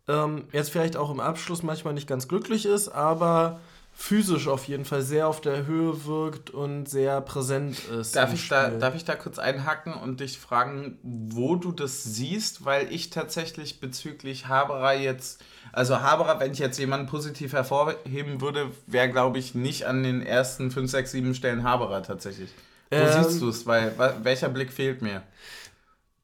[0.07, 3.59] ähm, jetzt vielleicht auch im Abschluss manchmal nicht ganz glücklich ist, aber
[3.93, 8.15] physisch auf jeden Fall sehr auf der Höhe wirkt und sehr präsent ist.
[8.15, 12.65] Darf, ich da, darf ich da kurz einhacken und dich fragen, wo du das siehst?
[12.65, 18.71] Weil ich tatsächlich bezüglich Haberer jetzt, also Haberer, wenn ich jetzt jemanden positiv hervorheben würde,
[18.87, 22.49] wäre, glaube ich, nicht an den ersten 5, 6, 7 Stellen Haberer tatsächlich.
[22.89, 23.65] Wo ähm, siehst du es?
[23.65, 25.23] Weil welcher Blick fehlt mir?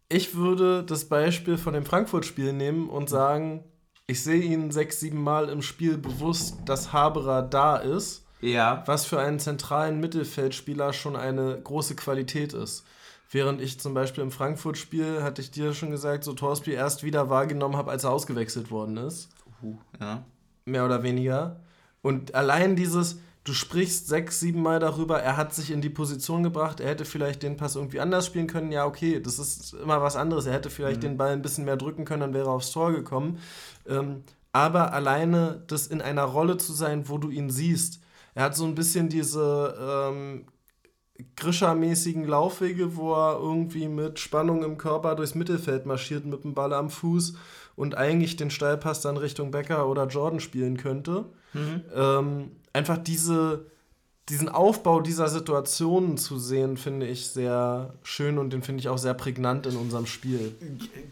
[0.09, 3.63] Ich würde das Beispiel von dem Frankfurt-Spiel nehmen und sagen,
[4.07, 8.25] ich sehe ihn sechs, sieben Mal im Spiel bewusst, dass Haberer da ist.
[8.39, 8.83] Ja.
[8.85, 12.85] Was für einen zentralen Mittelfeldspieler schon eine große Qualität ist.
[13.29, 17.29] Während ich zum Beispiel im Frankfurt-Spiel, hatte ich dir schon gesagt, so Torsby erst wieder
[17.29, 19.29] wahrgenommen habe, als er ausgewechselt worden ist.
[19.61, 20.23] Uh, ja.
[20.63, 21.59] Mehr oder weniger.
[22.01, 26.43] Und allein dieses, du sprichst sechs, sieben Mal darüber, er hat sich in die Position
[26.43, 28.73] gebracht, er hätte vielleicht den Pass irgendwie anders spielen können.
[28.73, 30.45] Ja, okay, das ist immer was anderes.
[30.45, 31.07] Er hätte vielleicht mhm.
[31.07, 33.39] den Ball ein bisschen mehr drücken können, dann wäre er aufs Tor gekommen.
[33.87, 38.01] Ähm, aber alleine das in einer Rolle zu sein, wo du ihn siehst.
[38.35, 40.45] Er hat so ein bisschen diese ähm,
[41.37, 46.73] Grischer-mäßigen Laufwege, wo er irgendwie mit Spannung im Körper durchs Mittelfeld marschiert mit dem Ball
[46.73, 47.35] am Fuß
[47.77, 51.25] und eigentlich den Steilpass dann Richtung Becker oder Jordan spielen könnte.
[51.53, 51.81] Mhm.
[51.95, 53.65] Ähm, einfach diese,
[54.29, 58.97] diesen Aufbau dieser Situationen zu sehen, finde ich sehr schön und den finde ich auch
[58.97, 60.55] sehr prägnant in unserem Spiel.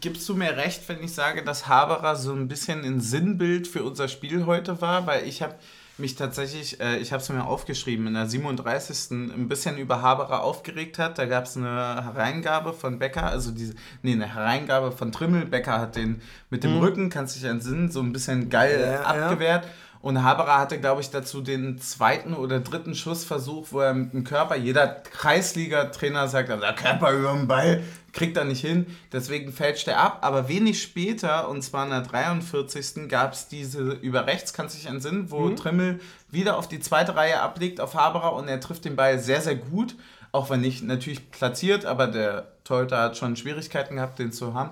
[0.00, 3.82] Gibst du mir recht, wenn ich sage, dass Haberer so ein bisschen ein Sinnbild für
[3.82, 5.06] unser Spiel heute war?
[5.06, 5.54] Weil ich habe
[5.98, 9.12] mich tatsächlich, äh, ich habe es mir aufgeschrieben, in der 37.
[9.12, 11.18] ein bisschen über Haberer aufgeregt hat.
[11.18, 15.46] Da gab es eine Hereingabe von Becker, also diese, nee, eine Hereingabe von Trimmel.
[15.46, 16.80] Becker hat den mit dem hm.
[16.80, 19.64] Rücken, kannst dich entsinnen, so ein bisschen geil ja, abgewehrt.
[19.64, 19.70] Ja.
[20.06, 24.22] Und Haberer hatte, glaube ich, dazu den zweiten oder dritten Schussversuch, wo er mit dem
[24.22, 28.86] Körper, jeder Kreisliga-Trainer sagt, der Körper über den Ball, kriegt er nicht hin.
[29.10, 30.18] Deswegen fälscht er ab.
[30.20, 33.08] Aber wenig später, und zwar in der 43.
[33.08, 35.56] gab es diese über rechts, kannst du dich entsinnen, wo mhm.
[35.56, 39.40] Trimmel wieder auf die zweite Reihe ablegt auf Haberer und er trifft den Ball sehr,
[39.40, 39.96] sehr gut.
[40.30, 44.70] Auch wenn nicht natürlich platziert, aber der Torhüter hat schon Schwierigkeiten gehabt, den zu haben.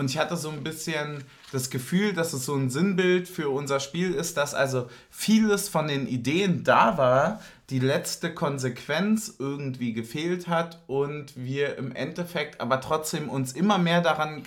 [0.00, 3.80] Und ich hatte so ein bisschen das Gefühl, dass es so ein Sinnbild für unser
[3.80, 10.48] Spiel ist, dass also vieles von den Ideen da war, die letzte Konsequenz irgendwie gefehlt
[10.48, 14.42] hat und wir im Endeffekt aber trotzdem uns immer mehr daran,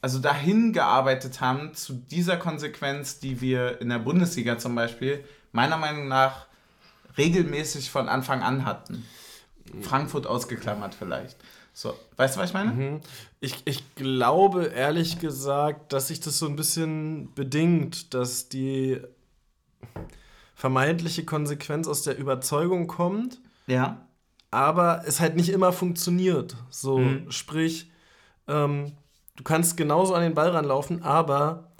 [0.00, 5.76] also dahin gearbeitet haben zu dieser Konsequenz, die wir in der Bundesliga zum Beispiel meiner
[5.76, 6.46] Meinung nach
[7.18, 9.04] regelmäßig von Anfang an hatten.
[9.82, 11.36] Frankfurt ausgeklammert vielleicht.
[11.74, 12.70] So, weißt du, was ich meine?
[12.70, 13.00] Mhm.
[13.44, 19.00] Ich, ich glaube ehrlich gesagt, dass sich das so ein bisschen bedingt, dass die
[20.54, 23.40] vermeintliche Konsequenz aus der Überzeugung kommt.
[23.66, 24.06] Ja.
[24.52, 26.54] Aber es halt nicht immer funktioniert.
[26.70, 27.32] So, mhm.
[27.32, 27.90] sprich,
[28.46, 28.92] ähm,
[29.34, 31.72] du kannst genauso an den Ball ranlaufen, aber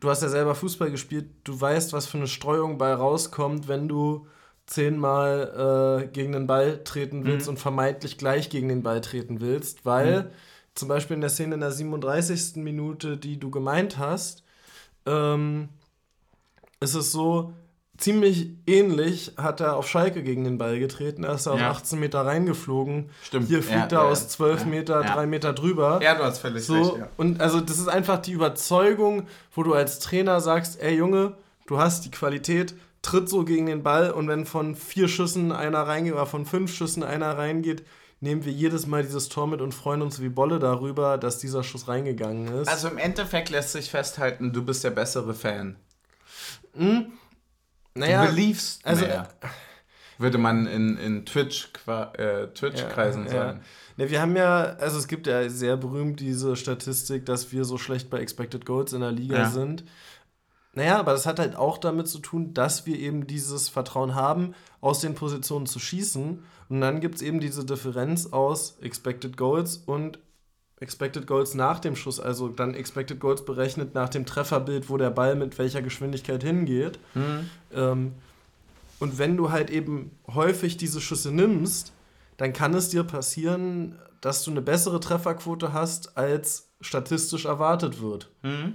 [0.00, 3.88] du hast ja selber Fußball gespielt, du weißt, was für eine Streuung bei rauskommt, wenn
[3.88, 4.26] du
[4.66, 7.52] zehnmal äh, gegen den Ball treten willst mhm.
[7.52, 10.30] und vermeintlich gleich gegen den Ball treten willst, weil mhm.
[10.80, 12.56] Zum Beispiel in der Szene in der 37.
[12.56, 14.42] Minute, die du gemeint hast,
[15.06, 15.68] ähm,
[16.80, 17.52] ist es so,
[18.00, 21.22] ziemlich ähnlich hat er auf Schalke gegen den Ball getreten.
[21.22, 21.70] Er ist auf ja.
[21.70, 23.10] 18 Meter reingeflogen.
[23.22, 23.48] Stimmt.
[23.48, 25.14] Hier fliegt ja, er ja, aus 12 Meter, ja.
[25.14, 26.00] 3 Meter drüber.
[26.02, 27.06] Ja, du hast völlig so, recht.
[27.16, 31.34] Und also das ist einfach die Überzeugung, wo du als Trainer sagst, ey Junge,
[31.66, 35.82] du hast die Qualität, tritt so gegen den Ball und wenn von vier Schüssen einer
[35.82, 37.84] reingeht oder von fünf Schüssen einer reingeht,
[38.20, 41.64] nehmen wir jedes Mal dieses Tor mit und freuen uns wie Bolle darüber, dass dieser
[41.64, 42.68] Schuss reingegangen ist.
[42.68, 45.76] Also im Endeffekt lässt sich festhalten, du bist der bessere Fan.
[46.74, 47.12] Hm?
[47.94, 49.28] Naja, du beliefst also, mehr.
[50.18, 53.60] Würde man in, in Twitch, äh, Twitch-Kreisen ja, sagen.
[53.96, 54.04] Ja.
[54.04, 54.10] ja.
[54.10, 58.10] wir haben ja, also es gibt ja sehr berühmt diese Statistik, dass wir so schlecht
[58.10, 59.50] bei Expected Goals in der Liga ja.
[59.50, 59.84] sind.
[60.72, 64.54] Naja, aber das hat halt auch damit zu tun, dass wir eben dieses Vertrauen haben,
[64.80, 66.44] aus den Positionen zu schießen.
[66.68, 70.20] Und dann gibt es eben diese Differenz aus Expected Goals und
[70.80, 75.10] Expected Goals nach dem Schuss, also dann Expected Goals berechnet nach dem Trefferbild, wo der
[75.10, 76.98] Ball mit welcher Geschwindigkeit hingeht.
[77.14, 77.50] Mhm.
[77.74, 78.12] Ähm,
[78.98, 81.92] und wenn du halt eben häufig diese Schüsse nimmst,
[82.38, 88.30] dann kann es dir passieren, dass du eine bessere Trefferquote hast, als statistisch erwartet wird.
[88.42, 88.74] Mhm.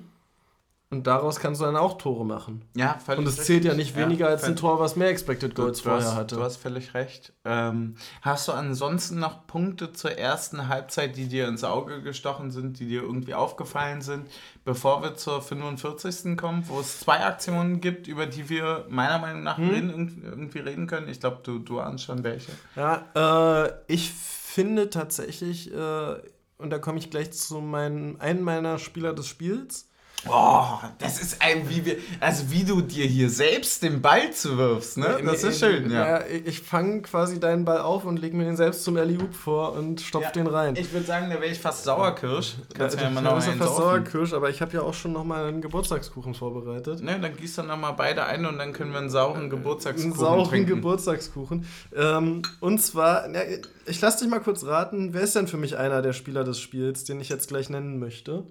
[0.91, 2.63] Und daraus kannst du dann auch Tore machen.
[2.75, 5.55] Ja, völlig Und es zählt ja nicht weniger ja, als ein Tor, was mehr Expected
[5.55, 6.35] Goals du, vorher hast, hatte.
[6.35, 7.33] Du hast völlig recht.
[7.43, 12.79] Ähm, hast du ansonsten noch Punkte zur ersten Halbzeit, die dir ins Auge gestochen sind,
[12.79, 14.29] die dir irgendwie aufgefallen sind,
[14.63, 16.37] bevor wir zur 45.
[16.37, 19.69] kommen, wo es zwei Aktionen gibt, über die wir meiner Meinung nach hm?
[19.69, 21.09] reden, irgendwie reden können?
[21.09, 22.51] Ich glaube, du, du ahnst schon welche.
[22.75, 26.15] Ja, äh, ich finde tatsächlich, äh,
[26.57, 29.89] und da komme ich gleich zu meinen, einem meiner Spieler des Spiels,
[30.27, 34.97] Oh, das ist ein, wie wir, also wie du dir hier selbst den Ball zuwirfst,
[34.97, 35.19] ne?
[35.23, 36.19] Das ist schön, ja.
[36.19, 39.73] ja ich fange quasi deinen Ball auf und lege mir den selbst zum alley vor
[39.73, 40.75] und stopf ja, den rein.
[40.75, 42.55] Ich würde sagen, da wäre ich fast Sauerkirsch.
[42.73, 45.45] Kannst ja, ja mal noch fast Sauerkirsch, aber ich habe ja auch schon noch mal
[45.45, 47.01] einen Geburtstagskuchen vorbereitet.
[47.01, 50.11] Ne, dann gießt dann noch mal beide ein und dann können wir einen sauren Geburtstagskuchen
[50.11, 50.69] Einen sauren trinken.
[50.75, 51.65] Geburtstagskuchen.
[51.95, 53.41] Ähm, und zwar, ja,
[53.85, 56.59] ich lass dich mal kurz raten, wer ist denn für mich einer der Spieler des
[56.59, 58.43] Spiels, den ich jetzt gleich nennen möchte?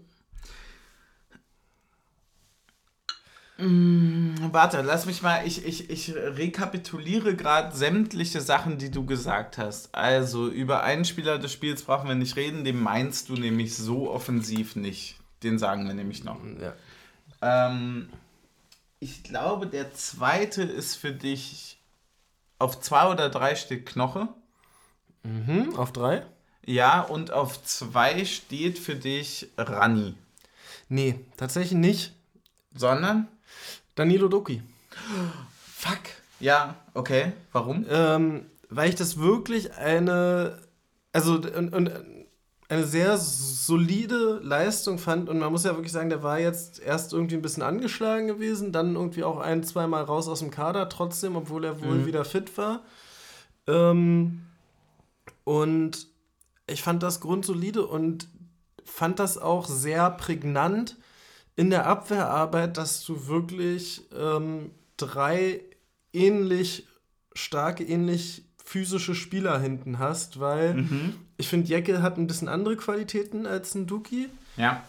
[3.57, 9.59] Mm, warte, lass mich mal, ich, ich, ich rekapituliere gerade sämtliche Sachen, die du gesagt
[9.59, 9.95] hast.
[9.95, 14.11] Also, über einen Spieler des Spiels brauchen wir nicht reden, den meinst du nämlich so
[14.11, 15.17] offensiv nicht.
[15.45, 16.39] Den sagen wir nämlich noch.
[16.61, 16.75] Ja.
[17.43, 18.09] Ähm,
[18.99, 21.79] ich glaube, der zweite ist für dich
[22.59, 24.29] auf zwei oder drei steht Knoche.
[25.23, 26.27] Mhm, auf drei?
[26.67, 30.15] Ja, und auf zwei steht für dich Rani.
[30.89, 32.13] Nee, tatsächlich nicht.
[32.75, 33.29] Sondern?
[33.95, 34.63] Danilo Doki.
[35.77, 36.01] Fuck.
[36.41, 37.33] Ja, okay.
[37.53, 37.87] Warum?
[37.89, 40.59] Ähm, weil ich das wirklich eine,
[41.13, 41.91] also und, und
[42.69, 47.13] eine sehr solide Leistung fand und man muss ja wirklich sagen, der war jetzt erst
[47.13, 51.37] irgendwie ein bisschen angeschlagen gewesen, dann irgendwie auch ein, zweimal raus aus dem Kader trotzdem,
[51.37, 52.07] obwohl er wohl mhm.
[52.07, 52.83] wieder fit war.
[53.67, 54.43] Ähm,
[55.45, 56.09] und
[56.67, 58.29] ich fand das grundsolide und
[58.85, 60.97] fand das auch sehr prägnant,
[61.57, 65.61] in der Abwehrarbeit, dass du wirklich ähm, drei
[66.13, 66.87] ähnlich
[67.35, 71.15] starke, ähnlich physische Spieler hinten hast, weil mhm.
[71.37, 74.29] ich finde, Jecke hat ein bisschen andere Qualitäten als ein Duki.
[74.57, 74.83] Ja.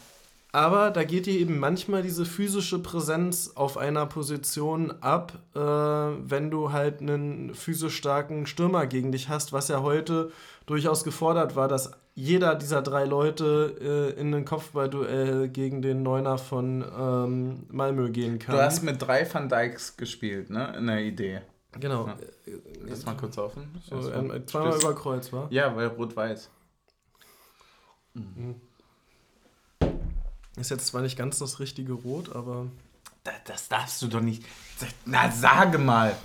[0.54, 6.50] Aber da geht dir eben manchmal diese physische Präsenz auf einer Position ab, äh, wenn
[6.50, 10.32] du halt einen physisch starken Stürmer gegen dich hast, was ja heute
[10.66, 16.38] durchaus gefordert war, dass jeder dieser drei Leute äh, in ein Kopfballduell gegen den Neuner
[16.38, 18.56] von ähm, Malmö gehen kann.
[18.56, 20.74] Du hast mit drei Van Dijks gespielt, ne?
[20.78, 21.42] In der Idee.
[21.78, 22.08] Genau.
[22.08, 22.16] Ja.
[22.86, 23.68] Lass mal kurz offen.
[23.90, 25.52] So, ähm, zweimal über Kreuz, war?
[25.52, 26.50] Ja, weil rot-weiß.
[28.14, 28.56] Mhm.
[30.56, 32.68] Ist jetzt zwar nicht ganz das richtige Rot, aber.
[33.26, 34.42] Das, das darfst du doch nicht.
[35.04, 36.16] Na, sage mal.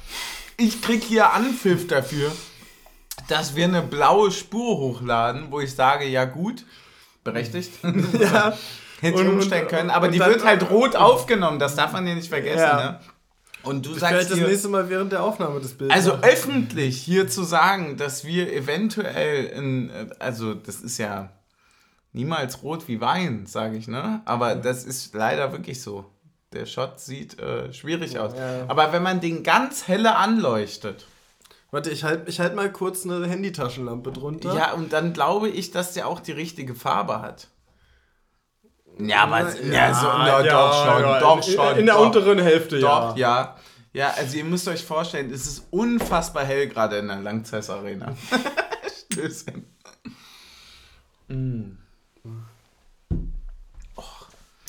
[0.57, 2.31] Ich krieg hier Anpfiff dafür,
[3.31, 6.65] dass wir eine blaue Spur hochladen, wo ich sage, ja gut,
[7.25, 7.73] berechtigt.
[8.21, 8.53] Ja.
[9.01, 12.15] Hätte ich umstellen können, aber die dann- wird halt rot aufgenommen, das darf man ja
[12.15, 12.77] nicht vergessen, Ja.
[12.93, 13.01] ne?
[13.63, 15.95] Und du sagst Vielleicht das hier, nächste Mal während der Aufnahme des Bildes.
[15.95, 21.31] also öffentlich hier zu sagen, dass wir eventuell in, also das ist ja
[22.13, 24.23] niemals rot wie Wein, sage ich, ne?
[24.25, 26.07] Aber das ist leider wirklich so.
[26.53, 28.33] Der Shot sieht äh, schwierig aus.
[28.37, 28.65] Ja.
[28.69, 31.07] Aber wenn man den ganz helle anleuchtet,
[31.71, 34.55] Warte, ich halte ich halt mal kurz eine Handytaschenlampe drunter.
[34.55, 37.49] ja, und dann glaube ich, dass der auch die richtige Farbe hat.
[38.99, 41.79] Ja, aber ja, so, na, doch schon, ja, doch in, schon.
[41.79, 42.07] In der doch.
[42.07, 43.57] unteren Hälfte, Doch, ja.
[43.57, 43.57] ja.
[43.93, 48.15] Ja, also ihr müsst euch vorstellen, es ist unfassbar hell gerade in der Langzess Arena.
[49.13, 49.67] Stößchen.
[51.27, 51.73] Mm.
[53.97, 54.03] Oh.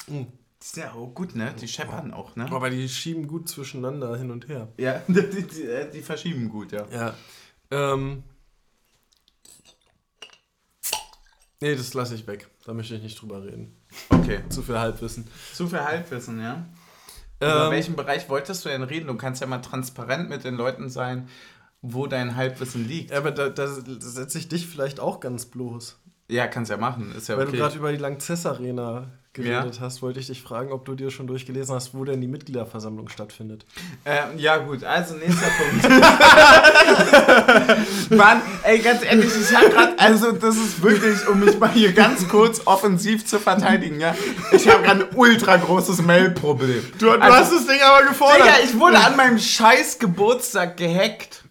[0.08, 0.26] Mm.
[0.62, 1.56] Die sind ja auch gut, ne?
[1.60, 2.45] Die scheppern auch, ne?
[2.52, 4.67] Aber die schieben gut zwischeneinander hin und her.
[4.78, 6.86] Ja, die, die, äh, die verschieben gut, ja.
[6.91, 7.15] Ja.
[7.71, 8.24] Ähm.
[11.60, 12.47] Nee, das lasse ich weg.
[12.65, 13.76] Da möchte ich nicht drüber reden.
[14.10, 14.41] Okay.
[14.50, 15.28] Zu viel Halbwissen.
[15.54, 16.65] Zu viel Halbwissen, ja?
[17.39, 19.08] Über Ähm, welchen Bereich wolltest du denn reden?
[19.08, 21.28] Du kannst ja mal transparent mit den Leuten sein,
[21.82, 23.12] wo dein Halbwissen liegt.
[23.12, 26.00] ja, aber da, da setze ich dich vielleicht auch ganz bloß.
[26.30, 27.58] Ja, kannst ja machen, ist ja Weil du okay.
[27.58, 31.26] gerade über die Langzess Arena geredet hast, wollte ich dich fragen, ob du dir schon
[31.28, 33.65] durchgelesen hast, wo denn die Mitgliederversammlung stattfindet.
[34.06, 35.89] Ähm, ja, gut, also nächster Punkt.
[38.10, 41.94] Mann, ey, ganz ehrlich, ich hab grad, also das ist wirklich, um mich mal hier
[41.94, 44.15] ganz kurz offensiv zu verteidigen, ja.
[44.52, 46.84] Ich habe gerade ein ultra großes Mail-Problem.
[47.00, 48.39] Du, du Also- hast das Ding aber gefordert.
[48.41, 51.44] Digga, ich wurde an meinem scheiß Geburtstag gehackt.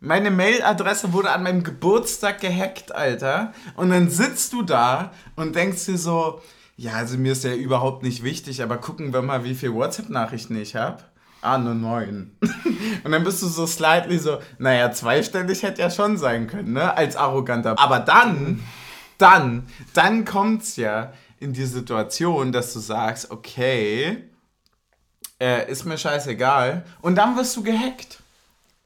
[0.00, 3.52] Meine Mailadresse wurde an meinem Geburtstag gehackt, Alter.
[3.74, 6.40] Und dann sitzt du da und denkst dir so,
[6.78, 10.56] ja, also mir ist ja überhaupt nicht wichtig, aber gucken wir mal, wie viele WhatsApp-Nachrichten
[10.56, 11.02] ich habe.
[11.42, 12.36] Ah, nur neun.
[13.04, 16.96] Und dann bist du so slightly so, naja, zweistellig hätte ja schon sein können, ne?
[16.96, 17.76] Als arroganter.
[17.80, 18.62] Aber dann,
[19.18, 24.18] dann, dann kommt's ja in die Situation, dass du sagst, okay,
[25.40, 26.84] äh, ist mir scheißegal.
[27.00, 28.22] Und dann wirst du gehackt.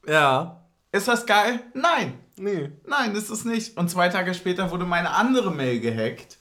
[0.09, 0.63] Ja.
[0.93, 1.61] Ist das geil?
[1.75, 2.15] Nein.
[2.37, 2.71] Nee.
[2.87, 3.77] Nein, ist es nicht.
[3.77, 6.39] Und zwei Tage später wurde meine andere Mail gehackt.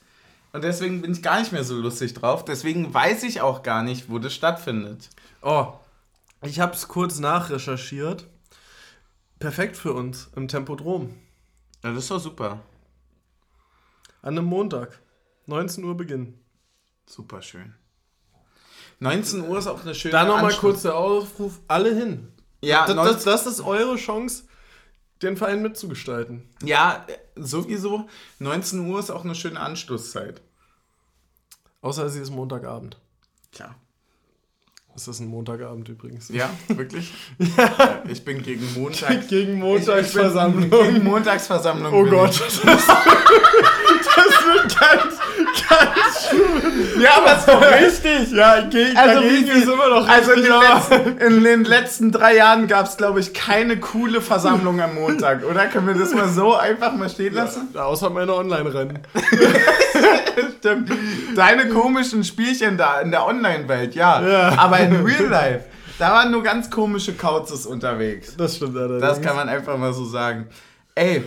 [0.53, 2.43] Und deswegen bin ich gar nicht mehr so lustig drauf.
[2.43, 5.09] Deswegen weiß ich auch gar nicht, wo das stattfindet.
[5.41, 5.73] Oh,
[6.41, 8.27] ich habe es kurz nachrecherchiert.
[9.39, 11.15] Perfekt für uns im Tempodrom.
[11.83, 12.59] Ja, das ist doch super.
[14.21, 14.99] An einem Montag.
[15.47, 16.39] 19 Uhr Beginn.
[17.05, 17.73] Super schön.
[18.99, 22.31] 19 Uhr ist auch eine schöne Da nochmal kurz der Aufruf: alle hin.
[22.61, 24.43] Ja, Das, 19 das, das ist eure Chance,
[25.21, 26.43] den Verein mitzugestalten.
[26.63, 27.05] ja,
[27.35, 28.07] sowieso.
[28.39, 30.41] 19 Uhr ist auch eine schöne Anschlusszeit.
[31.81, 32.97] Außer sie ist Montagabend.
[33.51, 33.75] Klar.
[34.95, 36.29] Ist ein Montagabend übrigens.
[36.29, 37.13] Ja, wirklich?
[37.57, 38.03] ja.
[38.07, 39.09] Ich bin gegen Montag.
[39.29, 40.69] Gegen Ich bin Montagsversammlung.
[40.69, 41.93] Gegen Montagsversammlung.
[41.93, 42.61] Oh Gott, ich.
[42.61, 42.87] das, das
[44.45, 45.17] wird ganz,
[45.69, 46.31] ganz
[47.01, 48.31] Ja, aber ist doch richtig.
[48.31, 52.11] Ja, gegen, Also, dagegen wie ist immer noch Also in den, letzten, in den letzten
[52.11, 55.67] drei Jahren gab es, glaube ich, keine coole Versammlung am Montag, oder?
[55.67, 57.69] Können wir das mal so einfach mal stehen lassen?
[57.73, 58.99] Ja, außer meine Online-Rennen.
[60.59, 60.91] Stimmt.
[61.35, 64.21] Deine komischen Spielchen da in der Online-Welt, ja.
[64.21, 64.57] Ja.
[64.57, 65.65] Aber in Real Life,
[65.99, 68.35] da waren nur ganz komische Kauzes unterwegs.
[68.37, 69.01] Das stimmt allerdings.
[69.01, 70.47] Das kann man einfach mal so sagen.
[70.95, 71.23] Ey,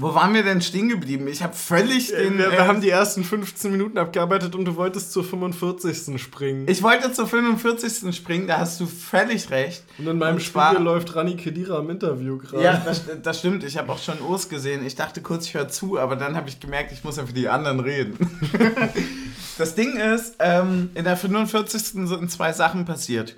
[0.00, 1.26] wo waren wir denn stehen geblieben?
[1.28, 2.38] Ich habe völlig den...
[2.38, 6.20] wir, äh, wir haben die ersten 15 Minuten abgearbeitet und du wolltest zur 45.
[6.20, 6.66] springen.
[6.68, 8.14] ich wollte zur 45.
[8.14, 9.82] springen, da hast du völlig recht.
[9.98, 12.62] und in meinem und zwar- Spiegel läuft Rani Kedira im Interview gerade.
[12.62, 13.64] Ja, das, das stimmt.
[13.64, 14.84] Ich habe auch schon Urs gesehen.
[14.86, 17.32] Ich dachte kurz, ich höre zu, aber dann habe ich gemerkt, ich muss ja für
[17.32, 18.16] die anderen reden.
[19.58, 21.82] das Ding ist, ähm, in der 45.
[22.08, 23.34] sind zwei Sachen passiert.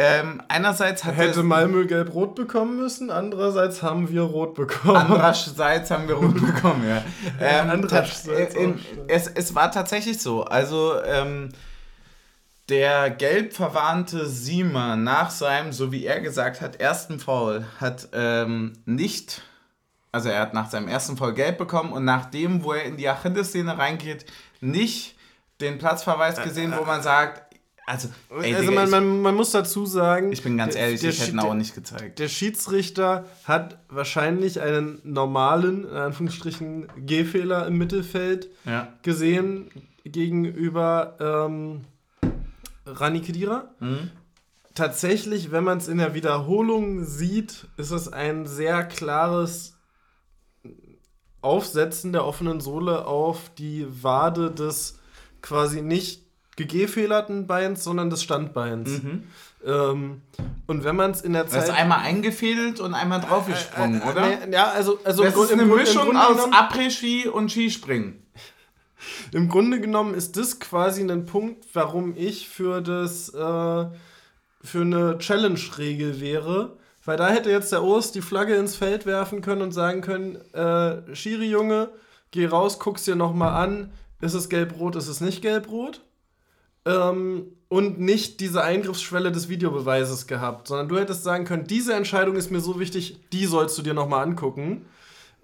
[0.00, 4.96] Ähm, einerseits hat Hätte Malmö gelb-rot bekommen müssen, andererseits haben wir rot bekommen.
[4.96, 7.02] Andererseits haben wir rot bekommen, ja.
[7.40, 10.44] Ähm, Andererseits äh, in, es, es war tatsächlich so.
[10.44, 11.48] Also, ähm,
[12.68, 18.74] der gelb verwarnte Siemer nach seinem, so wie er gesagt hat, ersten Foul hat ähm,
[18.84, 19.42] nicht,
[20.12, 22.98] also er hat nach seinem ersten Foul gelb bekommen und nach dem, wo er in
[22.98, 24.26] die Achillessehne reingeht,
[24.60, 25.16] nicht
[25.60, 27.47] den Platzverweis gesehen, wo man sagt,
[27.88, 28.08] also,
[28.42, 31.20] ey, also man, man, man muss dazu sagen, ich bin ganz der- ehrlich, der ich
[31.20, 32.18] hätte ihn auch nicht gezeigt.
[32.18, 38.92] Der Schiedsrichter hat wahrscheinlich einen normalen, in Anführungsstrichen, Gehfehler im Mittelfeld Ja.
[39.02, 39.70] gesehen
[40.04, 41.84] gegenüber ähm,
[42.86, 43.70] Rani Kedira.
[43.80, 44.10] Mhm.
[44.74, 49.74] Tatsächlich, wenn man es in der Wiederholung sieht, ist es ein sehr klares
[51.40, 54.98] Aufsetzen der offenen Sohle auf die Wade des
[55.40, 56.27] quasi nicht
[56.66, 59.02] gegefehlerten Beins, sondern des Standbeins.
[59.02, 59.22] Mhm.
[59.66, 60.22] Ähm,
[60.66, 61.62] und wenn man es in der Das Zeit.
[61.64, 64.26] ist einmal eingefädelt und einmal draufgesprungen, Äh, oder?
[64.46, 68.22] nee, Ja, also, also Das im ist eine Grund- Mischung Grunde aus Après-Ski und Skispringen.
[69.32, 73.86] Im Grunde genommen ist das quasi ein Punkt, warum ich für das äh,
[74.62, 76.76] für eine Challenge-Regel wäre.
[77.04, 80.36] Weil da hätte jetzt der Urs die Flagge ins Feld werfen können und sagen können,
[80.52, 81.88] äh, Schiri Junge,
[82.32, 86.02] geh raus, guck's dir nochmal an, ist es gelb-rot, ist es nicht gelb-rot?
[86.88, 92.36] Ähm, und nicht diese Eingriffsschwelle des Videobeweises gehabt, sondern du hättest sagen können, diese Entscheidung
[92.36, 94.86] ist mir so wichtig, die sollst du dir nochmal angucken.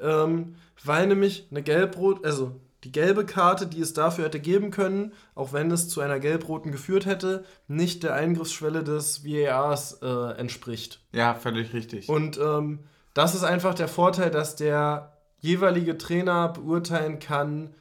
[0.00, 2.52] Ähm, weil nämlich eine gelb-rot, also
[2.82, 6.72] die gelbe Karte, die es dafür hätte geben können, auch wenn es zu einer gelb-roten
[6.72, 11.00] geführt hätte, nicht der Eingriffsschwelle des VARs äh, entspricht.
[11.12, 12.08] Ja, völlig richtig.
[12.08, 12.80] Und ähm,
[13.14, 17.74] das ist einfach der Vorteil, dass der jeweilige Trainer beurteilen kann,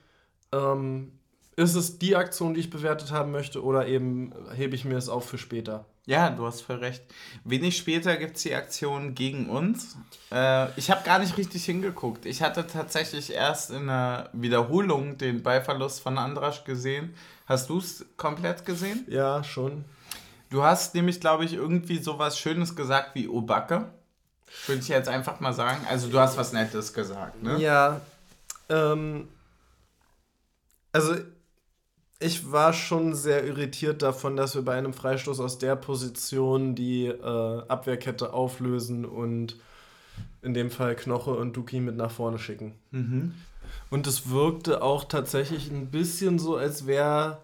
[0.53, 1.13] ähm,
[1.55, 5.09] ist es die Aktion, die ich bewertet haben möchte, oder eben hebe ich mir es
[5.09, 5.85] auf für später.
[6.05, 7.01] Ja, du hast voll recht.
[7.45, 9.95] Wenig später gibt es die Aktion gegen uns.
[10.31, 12.25] Äh, ich habe gar nicht richtig hingeguckt.
[12.25, 17.13] Ich hatte tatsächlich erst in der Wiederholung den Ballverlust von Andrasch gesehen.
[17.45, 19.05] Hast du es komplett gesehen?
[19.07, 19.85] Ja, schon.
[20.49, 23.89] Du hast nämlich, glaube ich, irgendwie sowas Schönes gesagt wie Obacke.
[24.67, 25.85] Würde ich jetzt einfach mal sagen.
[25.89, 27.57] Also du hast was Nettes gesagt, ne?
[27.59, 28.01] Ja,
[28.69, 29.29] ähm,
[30.91, 31.15] also
[32.23, 37.05] ich war schon sehr irritiert davon, dass wir bei einem Freistoß aus der Position die
[37.07, 39.57] äh, Abwehrkette auflösen und
[40.41, 42.73] in dem Fall Knoche und Duki mit nach vorne schicken.
[42.91, 43.33] Mhm.
[43.89, 47.39] Und es wirkte auch tatsächlich ein bisschen so, als wäre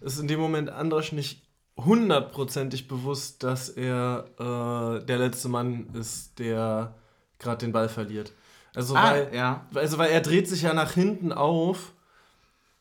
[0.00, 1.42] es in dem Moment Andrasch nicht
[1.76, 6.94] hundertprozentig bewusst, dass er äh, der letzte Mann ist, der
[7.38, 8.32] gerade den Ball verliert.
[8.74, 9.66] Also, Ah, weil, ja.
[9.74, 11.92] also weil er dreht sich ja nach hinten auf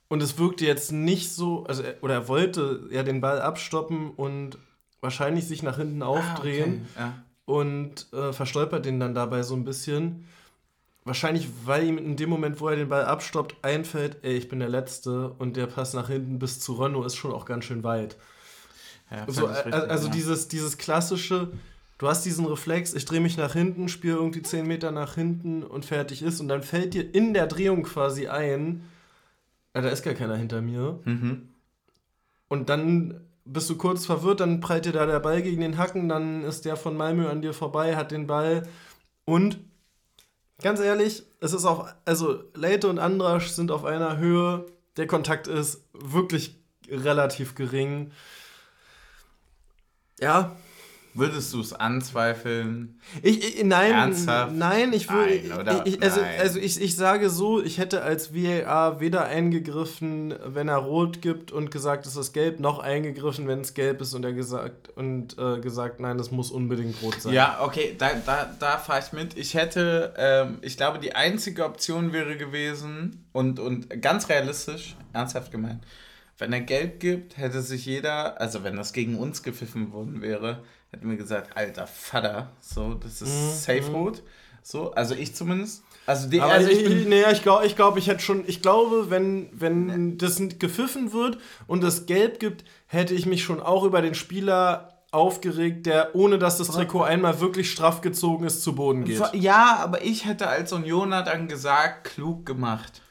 [0.09, 4.09] und es wirkte jetzt nicht so, also er, oder er wollte ja den Ball abstoppen
[4.11, 4.57] und
[5.01, 6.99] wahrscheinlich sich nach hinten aufdrehen Ah, okay.
[6.99, 7.13] ja.
[7.45, 10.25] und äh, verstolpert den dann dabei so ein bisschen.
[11.05, 14.59] Wahrscheinlich, weil ihm in dem Moment, wo er den Ball abstoppt, einfällt, ey, ich bin
[14.59, 17.83] der Letzte und der Pass nach hinten bis zu Renault ist schon auch ganz schön
[17.83, 18.17] weit.
[19.09, 20.11] Ja, So, völlig äh, richtig, also ja.
[20.13, 21.51] dieses, dieses klassische,
[21.97, 25.63] du hast diesen Reflex, ich drehe mich nach hinten, spiele irgendwie 10 Meter nach hinten
[25.63, 28.83] und fertig ist und dann fällt dir in der Drehung quasi ein,
[29.73, 30.99] äh, da ist gar keiner hinter mir.
[31.05, 31.49] Mhm.
[32.47, 36.09] Und dann bist du kurz verwirrt, dann prallt dir da der Ball gegen den Hacken,
[36.09, 38.67] dann ist der von Malmö an dir vorbei, hat den Ball
[39.25, 39.59] und
[40.61, 44.65] ganz ehrlich, es ist auch, also Leite und Andrasch sind auf einer Höhe,
[44.97, 48.11] der Kontakt ist wirklich relativ gering.
[50.19, 50.57] Ja,
[51.15, 52.99] Würdest du es anzweifeln?
[53.23, 54.53] ich, ich nein, Ernsthaft?
[54.53, 55.85] nein, ich würde, Nein, oder?
[55.85, 56.39] ich, also, Nein.
[56.39, 61.51] also ich, ich sage so, ich hätte als VAR weder eingegriffen, wenn er rot gibt
[61.51, 65.37] und gesagt, es ist gelb, noch eingegriffen, wenn es gelb ist und er gesagt und
[65.39, 67.33] äh, gesagt, nein, das muss unbedingt rot sein.
[67.33, 69.35] Ja, okay, da, da, da fahre ich mit.
[69.35, 75.51] Ich hätte, ähm, ich glaube, die einzige Option wäre gewesen und, und ganz realistisch, ernsthaft
[75.51, 75.83] gemeint,
[76.37, 80.63] wenn er gelb gibt, hätte sich jeder, also wenn das gegen uns gepfiffen worden wäre,
[80.91, 84.23] hätten wir gesagt, alter Vater, so, das ist Mhm, safe rot.
[84.61, 85.83] So, also ich zumindest.
[86.05, 89.09] Also, die, also ich, ich nee, ich glaube, ich, glaub, ich hätte schon, ich glaube,
[89.09, 94.01] wenn, wenn das gepfiffen wird und es gelb gibt, hätte ich mich schon auch über
[94.01, 99.05] den Spieler aufgeregt, der ohne dass das Trikot einmal wirklich straff gezogen ist, zu Boden
[99.05, 99.21] geht.
[99.33, 103.01] Ja, aber ich hätte als Unioner dann gesagt, klug gemacht.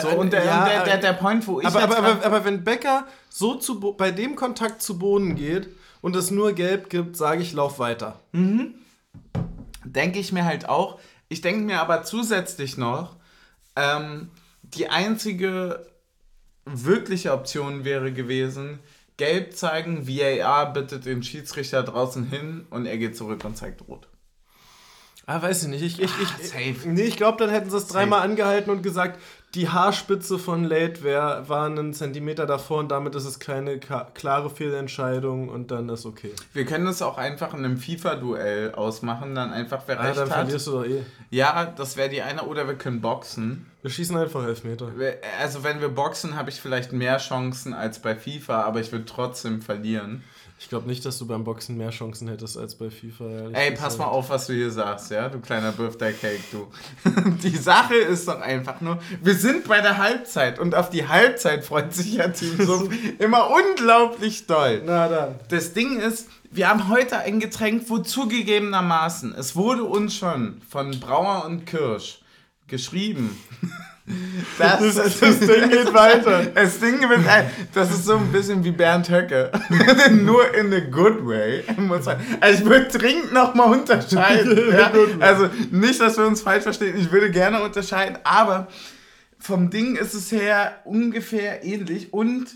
[0.00, 2.64] So, und der, ja, der, der, der Point, wo ich aber, aber, aber, aber wenn
[2.64, 5.68] Becker so zu bei dem Kontakt zu Boden geht
[6.00, 8.20] und es nur gelb gibt, sage ich, lauf weiter.
[9.84, 10.98] denke ich mir halt auch.
[11.28, 13.16] Ich denke mir aber zusätzlich noch,
[13.74, 14.30] ähm,
[14.62, 15.86] die einzige
[16.64, 18.80] wirkliche Option wäre gewesen,
[19.16, 24.08] gelb zeigen, VAR bittet den Schiedsrichter draußen hin und er geht zurück und zeigt rot.
[25.26, 25.82] Ah, weiß ich nicht.
[25.82, 26.88] Ich, ich, ich, safe.
[26.88, 29.20] Nee, ich glaube, dann hätten sie es dreimal angehalten und gesagt,
[29.56, 34.50] die Haarspitze von Late wär, war einen Zentimeter davor und damit ist es keine klare
[34.50, 36.32] Fehlentscheidung und dann ist okay.
[36.52, 40.28] Wir können es auch einfach in einem FIFA-Duell ausmachen, dann einfach wer Ah, recht dann
[40.30, 40.36] hat.
[40.42, 41.02] verlierst du doch eh.
[41.30, 43.66] Ja, das wäre die eine, oder wir können boxen.
[43.86, 44.90] Wir schießen einfach Elfmeter.
[45.40, 49.04] Also wenn wir boxen, habe ich vielleicht mehr Chancen als bei FIFA, aber ich würde
[49.04, 50.24] trotzdem verlieren.
[50.58, 53.28] Ich glaube nicht, dass du beim Boxen mehr Chancen hättest als bei FIFA.
[53.28, 53.80] ehrlich Ey, gesagt.
[53.80, 56.66] pass mal auf, was du hier sagst, ja, du kleiner Birthday Cake, du.
[57.44, 61.64] Die Sache ist doch einfach nur, wir sind bei der Halbzeit und auf die Halbzeit
[61.64, 62.88] freut sich ja Team Suff
[63.20, 64.82] immer unglaublich doll.
[64.84, 65.36] Na dann.
[65.48, 70.98] Das Ding ist, wir haben heute ein Getränk, wo zugegebenermaßen, es wurde uns schon von
[70.98, 72.18] Brauer und Kirsch
[72.66, 73.38] geschrieben.
[74.58, 76.46] Das, Das, das Ding geht weiter.
[76.54, 77.20] Das Ding wird,
[77.74, 79.50] das ist so ein bisschen wie Bernd Höcke.
[80.12, 81.64] Nur in a good way.
[82.40, 84.70] Also ich würde dringend nochmal unterscheiden.
[84.72, 84.92] ja?
[85.18, 86.96] Also nicht, dass wir uns falsch verstehen.
[86.96, 88.68] Ich würde gerne unterscheiden, aber
[89.40, 92.46] vom Ding ist es her ungefähr ähnlich und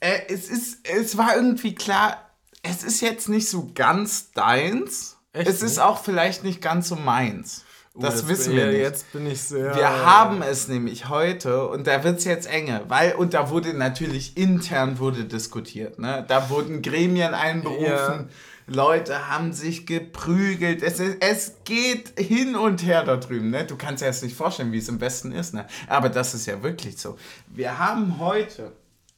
[0.00, 2.28] äh, es ist, es war irgendwie klar,
[2.62, 5.16] es ist jetzt nicht so ganz deins.
[5.32, 7.61] Echt es ist auch vielleicht nicht ganz so meins.
[7.94, 8.78] Das Jetzt wissen wir nicht.
[8.78, 9.74] Jetzt bin ich sehr.
[9.74, 13.74] Wir haben es nämlich heute und da wird es jetzt enge, weil, und da wurde
[13.74, 16.24] natürlich intern wurde diskutiert, ne?
[16.26, 18.24] Da wurden Gremien einberufen, Ja.
[18.66, 23.66] Leute haben sich geprügelt, es, es geht hin und her da drüben, ne?
[23.66, 25.66] Du kannst dir jetzt nicht vorstellen, wie es im Westen ist, ne?
[25.88, 27.18] Aber das ist ja wirklich so.
[27.48, 28.72] Wir haben heute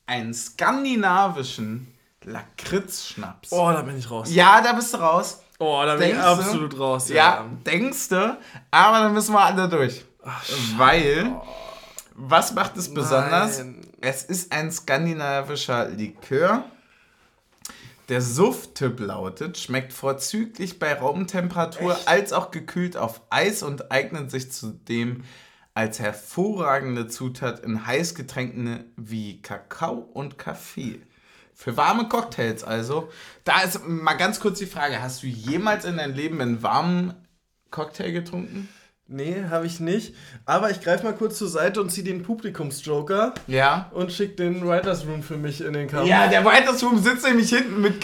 [0.06, 1.94] einen skandinavischen
[2.24, 3.52] Lakritz-Schnaps.
[3.52, 4.34] Oh, da bin ich raus.
[4.34, 5.43] Ja, da bist du raus.
[5.64, 7.08] Oh, da bin ich absolut raus.
[7.08, 8.38] Ja, denkst du,
[8.70, 10.04] aber dann müssen wir alle durch.
[10.76, 11.34] Weil,
[12.14, 13.58] was macht es besonders?
[13.58, 13.80] Nein.
[14.00, 16.64] Es ist ein skandinavischer Likör.
[18.10, 24.52] Der Suff-Typ lautet, schmeckt vorzüglich bei Raumtemperatur als auch gekühlt auf Eis und eignet sich
[24.52, 25.24] zudem
[25.72, 31.00] als hervorragende Zutat in Heißgetränken wie Kakao und Kaffee.
[31.54, 33.08] Für warme Cocktails also.
[33.44, 37.14] Da ist mal ganz kurz die Frage, hast du jemals in deinem Leben einen warmen
[37.70, 38.68] Cocktail getrunken?
[39.06, 40.14] Nee, habe ich nicht.
[40.46, 43.90] Aber ich greife mal kurz zur Seite und ziehe den Publikumsjoker Ja.
[43.92, 46.08] und schicke den Writers Room für mich in den Kampf.
[46.08, 48.02] Ja, der Writers Room sitzt nämlich hinten mit,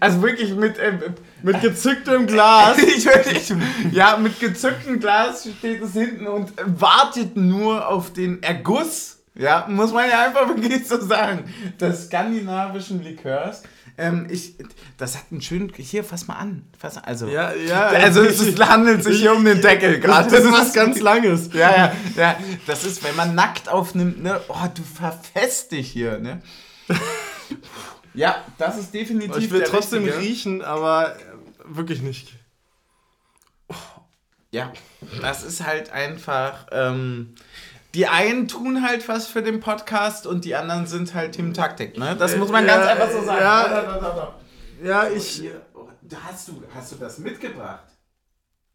[0.00, 0.92] also wirklich mit, äh,
[1.42, 2.78] Mit gezücktem Glas.
[2.82, 3.54] ich, ich,
[3.92, 9.92] ja, mit gezücktem Glas steht es hinten und wartet nur auf den Erguss, ja, muss
[9.92, 13.62] man ja einfach wirklich so sagen, des skandinavischen Likörs.
[13.98, 14.54] Ähm, ich,
[14.96, 17.88] das hat einen schönen, hier, fass mal an, fass also, Ja, ja.
[17.88, 20.30] also es ist, handelt sich hier um den Deckel gerade.
[20.30, 21.50] Das ist was ganz Langes.
[21.52, 26.18] Ja, ja, ja, das ist, wenn man nackt aufnimmt, ne, oh, du verfest dich hier,
[26.18, 26.40] ne.
[28.14, 30.22] Ja, das ist definitiv Ich will trotzdem richtige.
[30.22, 31.18] riechen, aber äh,
[31.64, 32.34] wirklich nicht.
[34.52, 34.72] Ja,
[35.20, 36.66] das ist halt einfach.
[36.72, 37.34] Ähm,
[37.94, 41.98] die einen tun halt was für den Podcast und die anderen sind halt Team Taktik,
[41.98, 42.16] ne?
[42.16, 43.40] Das muss man Ja, ganz einfach so sagen.
[43.40, 43.68] ja.
[43.68, 44.34] Da, da, da, da.
[44.82, 45.42] Ja, ich.
[45.74, 47.84] Oh, da hast, du, hast du das mitgebracht?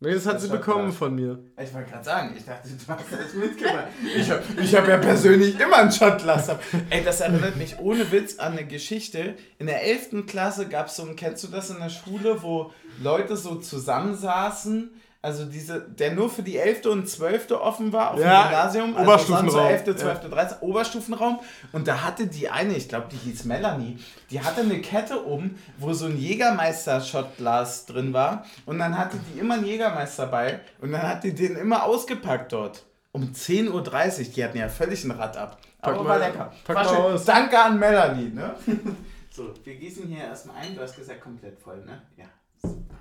[0.01, 0.97] Nee, das hat Das sie bekommen was.
[0.97, 1.39] von mir.
[1.57, 3.87] Ich wollte gerade sagen, ich dachte, du hast das mitgebracht.
[4.15, 6.49] Ich habe ich hab ja persönlich immer ein Shotglas.
[6.89, 9.35] Ey, das erinnert mich ohne Witz an eine Geschichte.
[9.57, 10.25] In der 11.
[10.27, 14.91] Klasse gab es so ein, kennst du das in der Schule, wo Leute so zusammensaßen?
[15.25, 16.85] Also diese, der nur für die 11.
[16.85, 17.49] und 12.
[17.51, 18.95] offen war auf Ja, dem Gymnasium.
[18.95, 19.45] Oberstufenraum.
[19.45, 20.57] Also so 11., 12., 13.
[20.59, 21.39] Oberstufenraum.
[21.71, 23.97] Und da hatte die eine, ich glaube, die hieß Melanie,
[24.29, 28.45] die hatte eine Kette um, wo so ein Jägermeister-Shotglas drin war.
[28.67, 30.59] Und dann hatte die immer einen Jägermeister bei.
[30.79, 32.83] Und dann hat die den immer ausgepackt dort.
[33.11, 34.25] Um 10.30 Uhr.
[34.35, 35.57] Die hatten ja völlig ein Rad ab.
[35.81, 36.53] Pack Aber mal- war lecker.
[36.65, 36.97] pack war schön.
[36.97, 37.25] aus.
[37.25, 38.53] Danke an Melanie, ne?
[39.31, 40.75] so, wir gießen hier erstmal ein.
[40.75, 42.01] Du hast gesagt, komplett voll, ne?
[42.15, 42.25] Ja.
[42.61, 42.95] Super.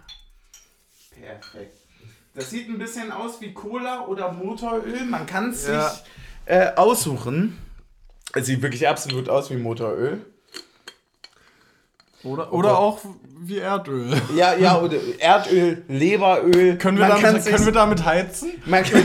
[1.10, 1.83] Perfekt.
[2.34, 5.04] Das sieht ein bisschen aus wie Cola oder Motoröl.
[5.08, 5.88] Man kann es Ja.
[5.88, 6.02] sich
[6.46, 7.56] äh, aussuchen.
[8.34, 10.24] Es sieht wirklich absolut aus wie Motoröl.
[12.24, 13.00] Oder, oder auch
[13.40, 14.10] wie Erdöl.
[14.34, 16.78] Ja, ja, oder Erdöl, Leberöl.
[16.78, 18.52] Können wir, Man damit, können wir damit heizen?
[18.64, 19.02] Man kann,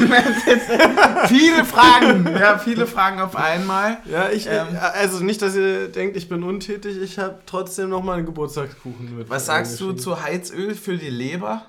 [1.28, 3.98] viele Fragen, ja, viele Fragen auf einmal.
[4.06, 4.48] Ja, ich.
[4.48, 4.68] Ähm.
[4.94, 6.98] also nicht, dass ihr denkt, ich bin untätig.
[7.02, 9.30] Ich habe trotzdem noch mal einen Geburtstagskuchen mit.
[9.30, 11.66] Was sagst du zu Heizöl für die Leber?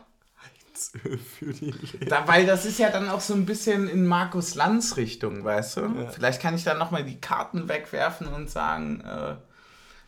[1.39, 1.75] für die?
[2.09, 5.77] Da, weil das ist ja dann auch so ein bisschen in Markus Lanz Richtung, weißt
[5.77, 5.81] du?
[5.81, 6.09] Ja.
[6.11, 9.37] Vielleicht kann ich dann nochmal die Karten wegwerfen und sagen, äh,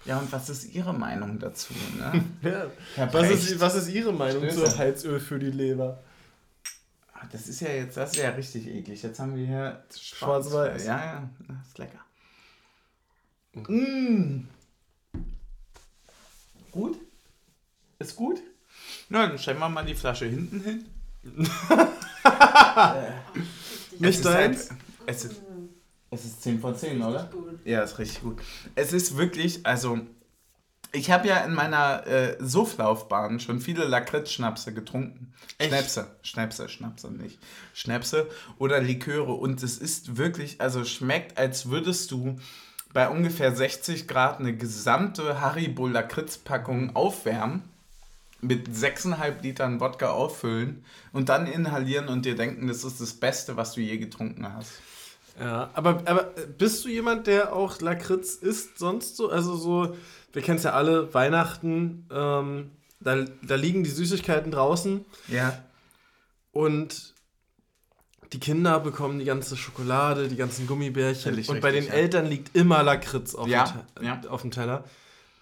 [0.05, 1.73] ja, und was ist Ihre Meinung dazu?
[1.99, 2.25] Ne?
[2.97, 3.12] Ja.
[3.12, 4.64] Was, ist, was ist Ihre Meinung Stöße.
[4.64, 6.03] zu Heizöl für die Leber?
[7.14, 9.03] Ah, Das ist ja jetzt, das ist ja richtig eklig.
[9.03, 10.85] Jetzt haben wir hier Schwarz-Weiß.
[10.87, 12.01] Ja, ja, das ist lecker.
[13.55, 14.49] Mm.
[16.73, 16.99] Gut?
[17.99, 18.43] Ist gut?
[19.12, 20.86] Na, dann stellen wir mal die Flasche hinten hin.
[23.94, 24.70] Es Nicht ist deins?
[24.70, 25.42] Halt, es, ist,
[26.10, 27.30] es ist 10 von 10, oder?
[27.64, 28.40] Ja, ist richtig gut.
[28.74, 30.00] Es ist wirklich, also,
[30.92, 35.34] ich habe ja in meiner äh, Sufflaufbahn schon viele Lakritz-Schnapse getrunken.
[35.60, 37.38] Schnäpse, Schnäpse, Schnapse nicht.
[37.74, 39.34] Schnäpse oder Liköre.
[39.34, 42.40] Und es ist wirklich, also schmeckt, als würdest du
[42.94, 47.62] bei ungefähr 60 Grad eine gesamte Haribo Lakritz-Packung aufwärmen,
[48.43, 53.57] mit 6,5 Litern Wodka auffüllen und dann inhalieren und dir denken, das ist das Beste,
[53.57, 54.72] was du je getrunken hast.
[55.40, 56.24] Ja, aber, aber
[56.59, 59.30] bist du jemand, der auch Lakritz isst sonst so?
[59.30, 59.97] Also so,
[60.32, 62.70] wir kennen es ja alle, Weihnachten, ähm,
[63.01, 65.57] da, da liegen die Süßigkeiten draußen Ja.
[66.53, 67.14] und
[68.32, 72.01] die Kinder bekommen die ganze Schokolade, die ganzen Gummibärchen Völlig und bei den richtig, ja.
[72.01, 74.20] Eltern liegt immer Lakritz auf, Ja, dem, ja.
[74.28, 74.84] auf dem Teller.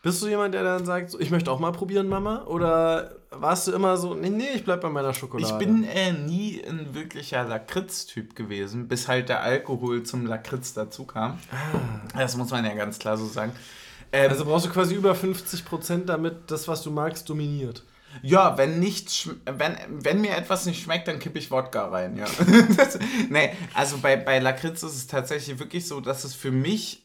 [0.03, 2.45] Bist du jemand, der dann sagt, ich möchte auch mal probieren, Mama?
[2.47, 5.53] Oder warst du immer so, nee, nee, ich bleib bei meiner Schokolade?
[5.53, 11.05] Ich bin äh, nie ein wirklicher Lakritz-Typ gewesen, bis halt der Alkohol zum Lakritz dazu
[11.05, 11.39] kam.
[12.17, 13.53] Das muss man ja ganz klar so sagen.
[14.13, 17.85] Ähm, also brauchst du quasi über 50%, damit das, was du magst, dominiert.
[18.23, 22.17] Ja, wenn nicht, schm- wenn, wenn mir etwas nicht schmeckt, dann kippe ich Wodka rein,
[22.17, 22.27] ja.
[22.77, 22.99] das,
[23.31, 27.03] nee, also bei, bei Lakritz ist es tatsächlich wirklich so, dass es für mich,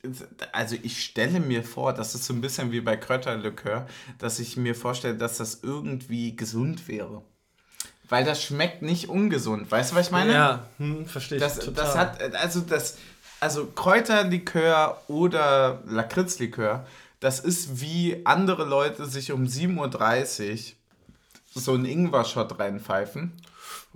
[0.52, 3.88] also ich stelle mir vor, das ist so ein bisschen wie bei Kräuterlikör,
[4.20, 7.22] dass ich mir vorstelle, dass das irgendwie gesund wäre.
[8.10, 9.72] Weil das schmeckt nicht ungesund.
[9.72, 10.34] Weißt du, was ich meine?
[10.34, 11.74] Ja, hm, verstehe ich Das, total.
[11.74, 12.98] das hat, also das,
[13.40, 16.86] also Kräuterlikör oder Lakritzlikör,
[17.20, 20.58] das ist wie andere Leute sich um 7.30 Uhr
[21.56, 23.34] so einen Ingwer-Shot reinpfeifen.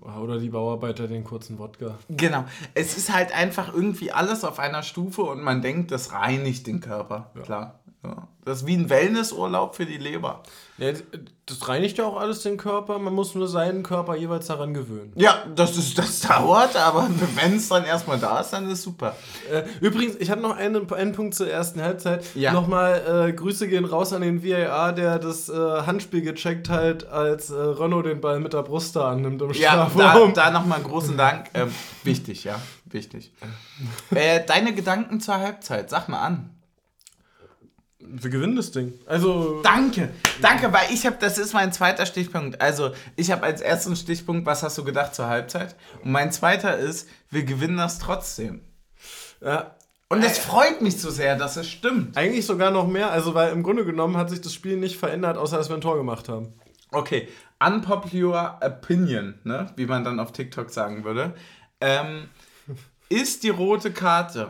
[0.01, 1.97] Oder die Bauarbeiter den kurzen Wodka.
[2.07, 2.45] Genau.
[2.74, 6.80] Es ist halt einfach irgendwie alles auf einer Stufe und man denkt, das reinigt den
[6.80, 7.32] Körper.
[7.43, 7.79] Klar.
[8.04, 8.28] Ja.
[8.45, 10.41] Das ist wie ein Wellnessurlaub für die Leber.
[10.78, 10.93] Ja,
[11.45, 15.12] das reinigt ja auch alles den Körper, man muss nur seinen Körper jeweils daran gewöhnen.
[15.16, 19.18] Ja, das, ist, das dauert, aber wenn es dann erstmal da ist, dann ist super.
[19.52, 22.24] Äh, übrigens, ich hatte noch einen, einen Punkt zur ersten Halbzeit.
[22.36, 22.54] Ja.
[22.54, 27.50] Nochmal äh, Grüße gehen raus an den VAR, der das äh, Handspiel gecheckt hat, als
[27.50, 30.34] äh, Renault den Ball mit der Brust da annimmt im Ja, da, Strafraum.
[30.34, 31.47] da nochmal großen Dank.
[31.54, 31.70] Ähm,
[32.06, 33.34] wichtig, ja, wichtig.
[34.12, 36.56] Äh, deine Gedanken zur Halbzeit, sag mal an.
[38.12, 38.93] Wir gewinnen das Ding.
[39.05, 40.10] Also, Danke,
[40.41, 42.60] danke, weil ich habe, das ist mein zweiter Stichpunkt.
[42.60, 45.76] Also, ich habe als ersten Stichpunkt, was hast du gedacht zur Halbzeit?
[46.03, 48.62] Und mein zweiter ist, wir gewinnen das trotzdem.
[49.41, 49.76] ja,
[50.10, 52.18] Und es freut mich so sehr, dass es stimmt.
[52.18, 53.12] eigentlich sogar noch mehr.
[53.12, 55.82] Also, weil im Grunde genommen hat sich das Spiel nicht verändert, außer dass wir ein
[55.82, 56.53] Tor gemacht haben.
[56.91, 57.28] Okay,
[57.60, 59.72] unpopular opinion, ne?
[59.76, 61.34] wie man dann auf TikTok sagen würde.
[61.82, 62.30] Ähm,
[63.10, 64.49] ist die rote Karte,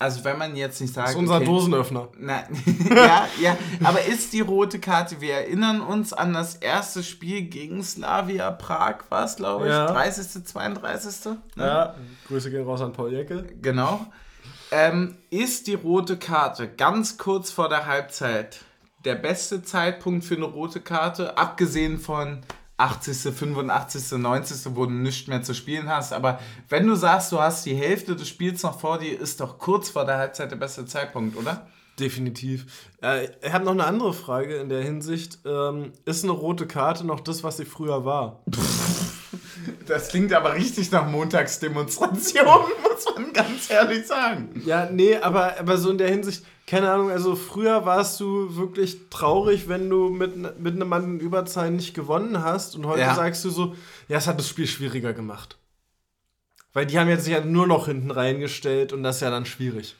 [0.00, 2.08] also wenn man jetzt nicht sagt, Das ist unser okay, Dosenöffner.
[2.18, 2.44] Nein,
[2.90, 7.82] ja, ja, aber ist die rote Karte, wir erinnern uns an das erste Spiel gegen
[7.84, 9.86] Slavia Prag, war es, glaube ich, Ja.
[9.92, 11.26] 30., 32.
[11.26, 11.38] Ne?
[11.66, 11.94] Ja,
[12.28, 13.46] Grüße gehen raus an Paul Jäckel.
[13.60, 14.06] Genau.
[14.72, 18.60] Ähm, ist die rote Karte ganz kurz vor der Halbzeit
[19.04, 22.40] der beste Zeitpunkt für eine rote Karte, abgesehen von
[22.80, 26.12] 80., 85., 90., wo du nichts mehr zu spielen hast.
[26.12, 29.58] Aber wenn du sagst, du hast die Hälfte des Spiels noch vor dir, ist doch
[29.58, 31.66] kurz vor der Halbzeit der beste Zeitpunkt, oder?
[31.98, 32.88] Definitiv.
[33.02, 35.40] Äh, ich habe noch eine andere Frage in der Hinsicht.
[35.44, 38.42] Ähm, ist eine rote Karte noch das, was sie früher war?
[39.86, 42.44] Das klingt aber richtig nach Montagsdemonstration,
[42.82, 44.60] muss man ganz ehrlich sagen.
[44.64, 48.98] Ja, nee, aber, aber so in der Hinsicht, keine Ahnung, also früher warst du wirklich
[49.10, 53.14] traurig, wenn du mit, mit einem Mann in Überzahl nicht gewonnen hast und heute Ja.
[53.14, 53.74] sagst du so,
[54.08, 55.56] ja, es hat das Spiel schwieriger gemacht.
[56.72, 59.46] Weil die haben jetzt sich ja nur noch hinten reingestellt und das ist ja dann
[59.46, 59.96] schwierig.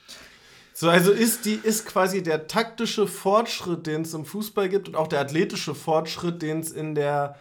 [0.72, 4.94] So, also ist die ist quasi der taktische Fortschritt, den es im Fußball gibt und
[4.96, 7.36] auch der athletische Fortschritt, den es in der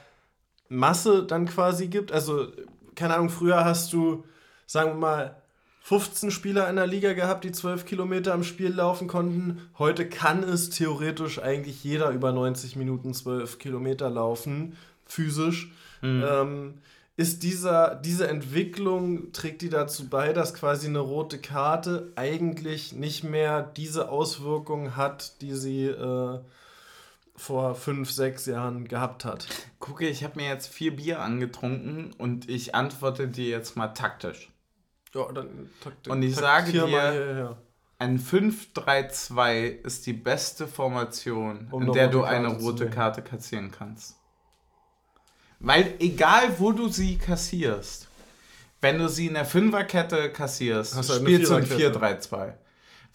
[0.70, 2.12] Masse dann quasi gibt.
[2.12, 2.48] Also,
[2.96, 4.24] keine Ahnung, früher hast du,
[4.66, 5.36] sagen wir mal,
[5.82, 9.70] 15 Spieler in der Liga gehabt, die 12 Kilometer am Spiel laufen konnten.
[9.80, 15.72] Heute kann es theoretisch eigentlich jeder über 90 Minuten 12 Kilometer laufen, physisch.
[16.04, 16.76] Ähm,
[17.18, 23.26] ist dieser, diese Entwicklung, trägt die dazu bei, dass quasi eine rote Karte eigentlich nicht
[23.26, 26.40] mehr diese Auswirkungen hat, die sie äh,
[27.40, 29.48] vor fünf, sechs Jahren gehabt hat?
[29.80, 34.52] Gucke, ich habe mir jetzt vier Bier angetrunken und ich antworte dir jetzt mal taktisch.
[35.14, 37.58] Ja, dann Taktik, Und ich sage dir- mal.
[38.02, 42.90] Ein 5-3-2 ist die beste Formation, Um in der du eine Karte rote.
[42.90, 44.16] Karte kassieren kannst.
[45.60, 48.08] Weil egal, wo du sie kassierst,
[48.80, 52.00] wenn du sie in der Fünferkette kassierst, spielst du ein Viererkette.
[52.00, 52.54] 4-3-2.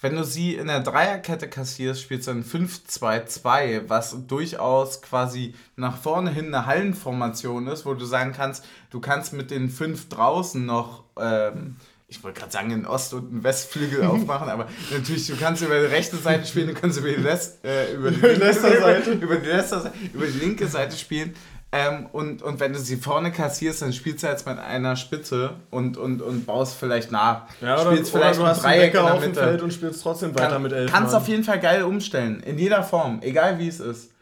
[0.00, 5.96] Wenn du sie in der Dreierkette kassierst, spielst du ein 5-2-2, was durchaus quasi nach
[5.96, 10.64] vorne hin eine Hallenformation ist, wo du sagen kannst, du kannst mit den fünf draußen
[10.64, 11.76] noch, ähm,
[12.08, 15.78] ich wollte gerade sagen, einen Ost- und einen Westflügel aufmachen, aber natürlich, du kannst über
[15.80, 19.10] die rechte Seite spielen, du kannst über die, Lest, äh, über die linke Leicester-Seite.
[19.12, 21.34] Über, über, die Leicester- über die linke Seite spielen.
[21.76, 25.56] Ähm, und, und wenn du sie vorne kassierst, dann spielst du jetzt mit einer Spitze
[25.72, 27.48] und, und, und baust vielleicht nach.
[27.60, 29.34] Ja, oder, spielst oder du hast einen Dreieck in Wecker der auf dem.
[29.34, 31.22] Feld und spielst trotzdem weiter Kann, mit elf kannst Mann.
[31.22, 32.38] auf jeden Fall geil umstellen.
[32.44, 33.18] In jeder Form.
[33.22, 34.12] Egal wie es ist.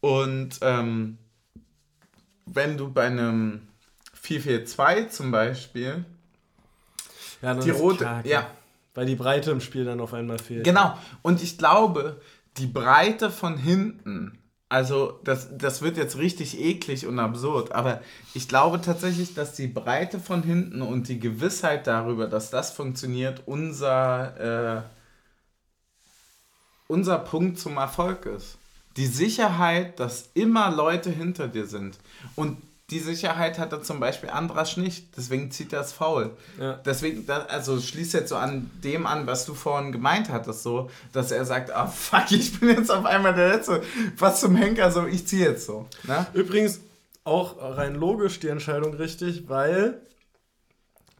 [0.00, 1.18] Und ähm,
[2.46, 3.62] wenn du bei einem
[4.24, 6.04] 4-4-2 zum Beispiel
[7.42, 8.04] ja, die rote.
[8.04, 8.28] kacke.
[8.28, 8.46] Ja,
[8.94, 10.62] Weil die Breite im Spiel dann auf einmal fehlt.
[10.62, 10.96] genau.
[11.22, 12.20] Und ich glaube,
[12.56, 14.37] die Breite von hinten
[14.70, 18.02] Also, das, das wird jetzt richtig eklig und absurd, aber
[18.34, 23.42] ich glaube tatsächlich, dass die Breite von hinten und die Gewissheit darüber, dass das funktioniert,
[23.46, 24.82] unser, äh,
[26.86, 28.58] unser Punkt zum Erfolg ist.
[28.98, 31.98] Die Sicherheit, dass immer Leute hinter dir sind.
[32.36, 32.58] Und
[32.90, 36.36] die Sicherheit hat er zum Beispiel Andras nicht, deswegen zieht er es faul.
[36.58, 36.74] Ja.
[36.84, 41.30] Deswegen, also schließt jetzt so an dem an, was du vorhin gemeint hattest, so, dass
[41.30, 43.82] er sagt, ah fuck, ich bin jetzt auf einmal der Letzte.
[44.16, 45.86] Was zum Henker, so, ich ziehe jetzt so.
[46.04, 46.26] Ne?
[46.32, 46.80] Übrigens
[47.24, 50.00] auch rein logisch die Entscheidung richtig, weil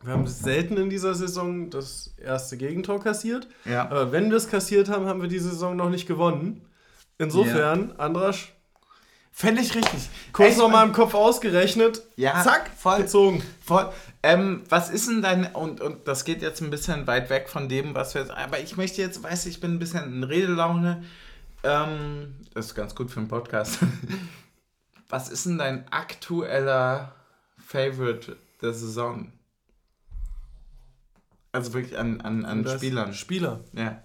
[0.03, 3.47] wir haben selten in dieser Saison das erste Gegentor kassiert.
[3.67, 3.83] Ja.
[3.83, 6.63] Aber wenn wir es kassiert haben, haben wir die Saison noch nicht gewonnen.
[7.19, 8.39] Insofern, Andras,
[9.39, 10.11] Völlig richtig.
[10.33, 12.03] kurz nochmal im Kopf ausgerechnet.
[12.17, 13.03] Ja, zack, voll.
[13.03, 13.41] gezogen.
[13.65, 13.89] Voll.
[14.25, 17.69] Ähm, was ist denn dein, und, und das geht jetzt ein bisschen weit weg von
[17.69, 21.05] dem, was wir jetzt, aber ich möchte jetzt, weiß ich bin ein bisschen in Redelaune,
[21.63, 23.79] ähm, das ist ganz gut für einen Podcast.
[25.09, 27.15] was ist denn dein aktueller
[27.59, 29.33] Favorite der Saison?
[31.53, 33.15] Also wirklich an, an, an Spielern.
[33.15, 33.61] Spieler.
[33.73, 34.03] Ja.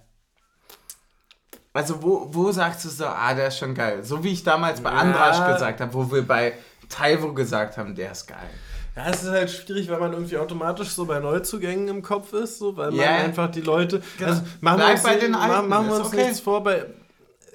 [1.74, 4.04] Also wo, wo sagst du so, ah, der ist schon geil?
[4.04, 4.98] So wie ich damals bei Ja.
[4.98, 6.54] Andrasch gesagt habe, wo wir bei
[6.88, 8.50] Taiwo gesagt haben, der ist geil.
[8.96, 12.60] Ja, es ist halt schwierig, weil man irgendwie automatisch so bei Neuzugängen im Kopf ist,
[12.60, 14.04] so, weil man einfach die Leute.
[14.20, 14.30] Genau.
[14.30, 16.24] Also machen wir Bleib uns, bei den Alten, machen wir ist uns okay.
[16.26, 16.86] nichts vor, bei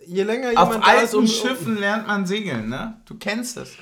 [0.08, 3.00] je länger Auf jemand ist, alten um, Schiffen lernt man segeln, ne?
[3.04, 3.76] Du kennst es.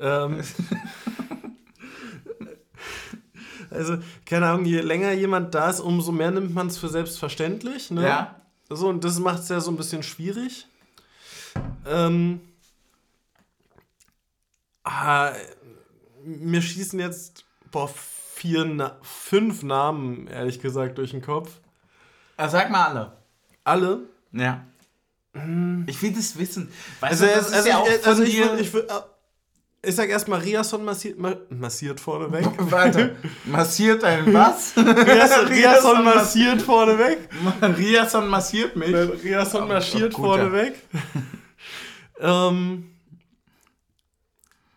[0.00, 0.40] Ähm,
[3.76, 7.90] also, keine Ahnung, je länger jemand da ist, umso mehr nimmt man es für selbstverständlich.
[7.90, 8.04] Ne?
[8.04, 8.34] Ja.
[8.68, 10.66] So, und das macht es ja so ein bisschen schwierig.
[11.86, 12.40] Ähm,
[14.84, 15.32] ah,
[16.24, 17.90] mir schießen jetzt boah,
[18.34, 21.50] vier, Na fünf Namen, ehrlich gesagt, durch den Kopf.
[22.36, 23.12] Ah, sag mal alle.
[23.64, 24.00] Alle.
[24.32, 24.64] Ja.
[25.86, 26.72] Ich will das wissen.
[27.00, 29.00] Weißt Also, du, das also, ist also, ja auch ich, von also ich, ich, äh,
[29.86, 32.46] ich sag erstmal, Riasson massiert, ma massiert vorneweg.
[32.70, 34.74] Warte, massiert ein was?
[34.76, 37.28] Riasson, Riasson massiert vorneweg.
[37.62, 38.94] Riasson massiert mich.
[38.94, 40.38] Riasson Oh, marschiert oh, guter.
[40.50, 40.74] vorneweg.
[42.20, 42.90] ähm,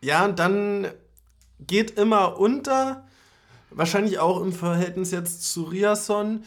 [0.00, 0.88] ja, und dann
[1.66, 3.04] geht immer unter,
[3.70, 6.44] wahrscheinlich auch im Verhältnis jetzt zu Riasson,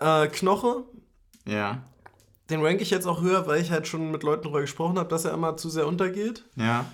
[0.00, 0.84] äh, Knoche.
[1.46, 1.82] Ja,
[2.50, 5.08] Den rank ich jetzt auch höher, weil ich halt schon mit Leuten darüber gesprochen habe,
[5.08, 6.44] dass er immer zu sehr untergeht.
[6.56, 6.84] ja.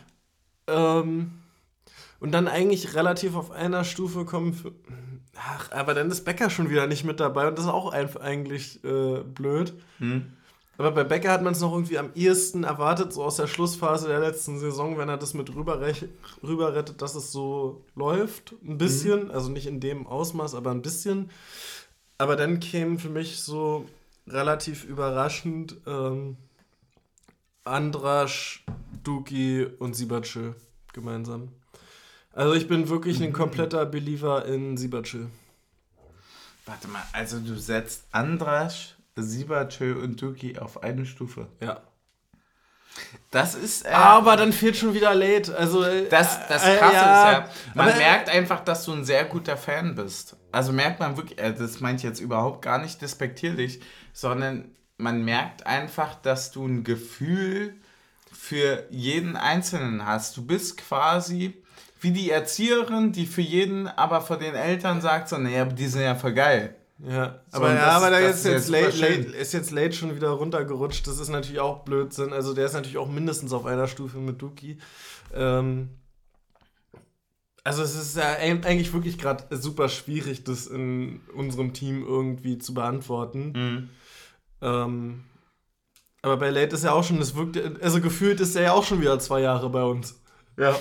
[0.70, 1.32] Ähm,
[2.20, 4.52] und dann eigentlich relativ auf einer Stufe kommen.
[4.52, 4.72] Für,
[5.36, 8.20] ach, aber dann ist Becker schon wieder nicht mit dabei und das ist auch einfach
[8.20, 9.74] eigentlich äh, blöd.
[9.98, 10.32] Hm.
[10.80, 14.08] Aber bei Becker hat man es noch irgendwie am ehesten erwartet, so aus der Schlussphase
[14.08, 15.78] der letzten Saison, wenn er das mit rüber,
[16.42, 18.54] rüber rettet, dass es so läuft.
[18.66, 21.28] Ein bisschen, also nicht in dem Ausmaß, aber ein bisschen.
[22.16, 23.84] Aber dann kämen für mich so
[24.26, 26.38] relativ überraschend ähm,
[27.64, 28.64] Andrasch,
[29.04, 30.54] Duki und Sibacil
[30.92, 31.48] gemeinsam.
[32.32, 35.28] Also ich bin wirklich ein kompletter Believer in Sibacil.
[36.66, 41.48] Warte mal, also du setzt Andrasch, Sibacö und Duki auf eine Stufe.
[41.61, 41.80] Ja.
[43.30, 43.86] Das ist...
[43.86, 45.56] Äh, Aber dann fehlt schon wieder Late.
[45.56, 48.92] Also, äh, Das, das äh, Krasse ja, ist ja, man aber- merkt einfach, dass du
[48.92, 50.36] ein sehr guter Fan bist.
[50.52, 53.80] Also merkt man wirklich, äh, das meine ich jetzt überhaupt gar nicht despektierlich,
[54.12, 57.74] sondern man merkt einfach, dass du ein Gefühl
[58.32, 60.36] für jeden Einzelnen hast.
[60.36, 61.55] Du bist quasi
[62.01, 66.01] wie die Erzieherin, die für jeden aber vor den Eltern sagt, so, naja, die sind
[66.03, 66.74] ja voll geil.
[67.07, 70.30] Ja, aber, ja, das- aber da ist jetzt, late, late, ist jetzt Late schon wieder
[70.30, 71.07] runtergerutscht.
[71.07, 72.32] Das ist natürlich auch Blödsinn.
[72.32, 74.78] Also der ist natürlich auch mindestens auf einer Stufe mit Duki.
[75.34, 75.88] Ähm,
[77.64, 82.59] also es ist ja eig- eigentlich wirklich gerade super schwierig, das in unserem Team irgendwie
[82.59, 83.90] zu beantworten.
[84.62, 85.24] Ähm,
[86.22, 88.84] aber bei Late ist ja auch schon, das wirkt, also gefühlt ist er ja auch
[88.84, 90.20] schon wieder zwei Jahre bei uns.
[90.56, 90.76] Ja.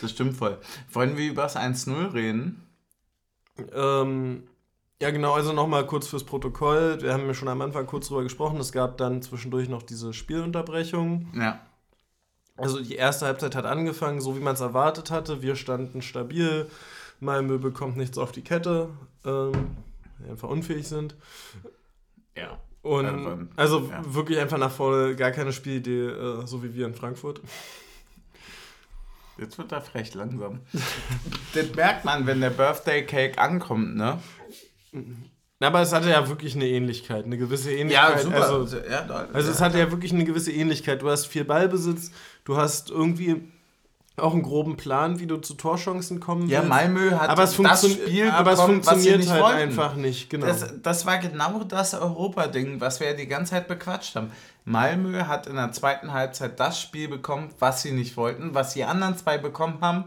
[0.00, 0.58] Das stimmt voll.
[0.92, 2.66] Wollen wir über das 1-0 reden?
[3.72, 4.44] Ähm,
[5.00, 7.02] ja, genau, also nochmal kurz fürs Protokoll.
[7.02, 8.60] Wir haben ja schon am Anfang kurz drüber gesprochen.
[8.60, 11.32] Es gab dann zwischendurch noch diese Spielunterbrechung.
[11.34, 11.60] Ja.
[12.56, 15.42] Also die erste Halbzeit hat angefangen, so wie man es erwartet hatte.
[15.42, 16.68] Wir standen stabil.
[17.18, 18.90] Malmö bekommt nichts auf die Kette,
[19.24, 19.76] ähm,
[20.28, 21.14] einfach unfähig sind.
[22.36, 22.58] Ja.
[22.82, 24.02] Und Ähm, also ja.
[24.04, 27.40] wirklich einfach nach vorne, gar keine Spielidee, äh, so wie wir in Frankfurt.
[29.38, 30.60] Jetzt wird er frech langsam.
[31.54, 34.18] das merkt man, wenn der Birthday Cake ankommt, ne?
[35.58, 38.26] Na, aber es hatte ja wirklich eine Ähnlichkeit, eine gewisse Ähnlichkeit.
[38.32, 41.02] Also, ja, da, Also es hat ja wirklich eine gewisse Ähnlichkeit.
[41.02, 42.10] Du hast viel Ballbesitz,
[42.44, 43.42] du hast irgendwie
[44.16, 46.68] auch einen groben Plan, wie du zu Torchancen kommen Ja, willst.
[46.68, 49.58] Malmö hat aber es, das Spiel aber es bekommen, was sie funktioniert nicht halt wollten.
[49.58, 50.30] einfach nicht.
[50.30, 50.46] Genau.
[50.46, 54.30] Das, das war genau das Europa-Ding, was wir ja die ganze Zeit bequatscht haben.
[54.64, 58.84] Malmö hat in der zweiten Halbzeit das Spiel bekommen, was sie nicht wollten, was die
[58.84, 60.04] anderen zwei bekommen haben,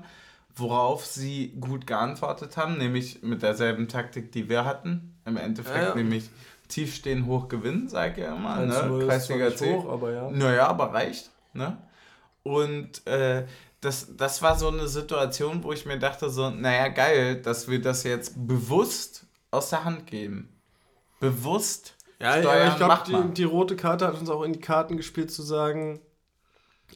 [0.55, 5.13] worauf sie gut geantwortet haben, nämlich mit derselben Taktik, die wir hatten.
[5.25, 5.95] Im Endeffekt Ja, ja.
[5.95, 6.29] nämlich
[6.69, 8.57] tief stehen, hoch gewinnen, sag ich ja immer.
[8.59, 9.05] 1-0 Ne?
[9.07, 9.73] Kreisliga C.
[9.75, 10.29] hoch, aber ja.
[10.31, 11.31] Naja, aber reicht.
[11.53, 11.75] Ne?
[12.43, 13.45] Und äh,
[13.85, 17.81] das, das war so eine Situation, wo ich mir dachte, so, naja, geil, dass wir
[17.81, 20.49] das jetzt bewusst aus der Hand geben.
[21.19, 24.59] Bewusst Ja, steuern, ja ich glaube, die, die rote Karte hat uns auch in die
[24.59, 26.01] Karten gespielt, zu sagen: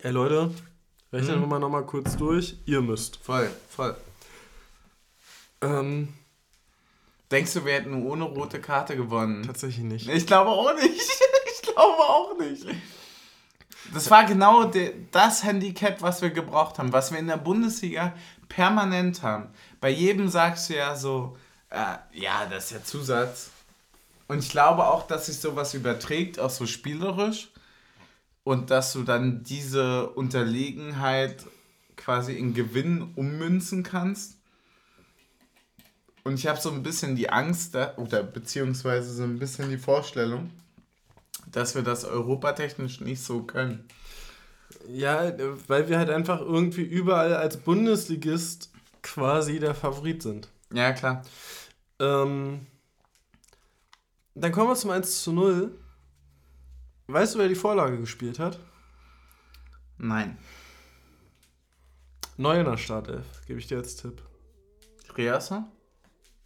[0.01, 0.51] Ey Leute,
[1.13, 1.41] rechnen Mhm.
[1.41, 2.57] wir mal nochmal kurz durch.
[2.65, 3.17] Ihr müsst.
[3.17, 3.95] Voll, voll.
[5.61, 6.09] Ähm,
[7.31, 9.43] Denkst du, wir hätten ohne rote Karte gewonnen?
[9.43, 10.09] tatsächlich nicht.
[10.09, 10.99] Ich glaube auch nicht.
[11.61, 12.65] Ich glaube auch nicht.
[13.93, 18.13] Das war genau de, das Handicap, was wir gebraucht haben, was wir in der Bundesliga
[18.47, 19.49] permanent haben.
[19.81, 21.37] Bei jedem sagst du ja so,
[21.69, 23.49] äh, ja, das ist ja Zusatz.
[24.27, 27.49] Und ich glaube auch, dass sich sowas überträgt, auch so spielerisch.
[28.43, 31.45] Und dass du dann diese Unterlegenheit
[31.95, 34.37] quasi in Gewinn ummünzen kannst.
[36.23, 40.51] Und ich habe so ein bisschen die Angst, oder beziehungsweise so ein bisschen die Vorstellung,
[41.51, 43.87] dass wir das europatechnisch nicht so können.
[44.87, 45.33] Ja,
[45.67, 48.71] weil wir halt einfach irgendwie überall als Bundesligist
[49.01, 50.49] quasi der Favorit sind.
[50.71, 51.23] Ja, klar.
[51.99, 52.67] Ähm,
[54.35, 55.77] dann kommen wir zum 1 zu 0.
[57.07, 58.59] Weißt du, wer die Vorlage gespielt hat?
[59.97, 60.37] Nein.
[62.37, 64.23] Neu in der Startelf, gebe ich dir als Tipp.
[65.17, 65.69] Riasa?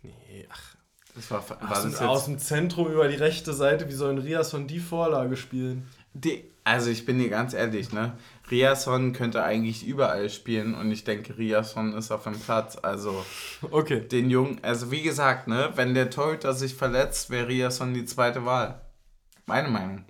[0.02, 0.73] Nee, ach.
[1.16, 4.12] Das war, war Aus, das dem, aus dem Zentrum über die rechte Seite, wie soll
[4.12, 5.88] ein Riasson die Vorlage spielen?
[6.14, 8.18] die, also ich bin dir ganz ehrlich, ne?
[8.52, 12.78] Riasson könnte eigentlich überall spielen und ich denke, Riasson ist auf dem Platz.
[12.82, 13.26] Also
[13.72, 14.02] Okay.
[14.08, 18.46] den Jungen, also wie gesagt, ne, wenn der Torhüter sich verletzt, wäre Riasson die zweite
[18.46, 18.82] Wahl.
[19.46, 20.06] Meine Meinung.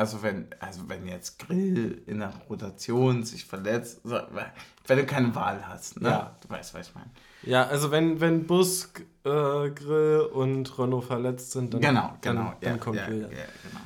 [0.00, 5.68] Also wenn, also wenn jetzt Grill in der Rotation sich verletzt, wenn du keine Wahl
[5.68, 6.08] hast, ne?
[6.08, 6.36] Ja.
[6.40, 7.10] Du weißt, was ich meine.
[7.42, 12.54] Ja, also wenn, wenn Busk, äh, Grill und Renault verletzt sind, dann, Genau, dann, genau.
[12.62, 13.22] dann ja, kommt ja, Grill.
[13.24, 13.84] ja, genau.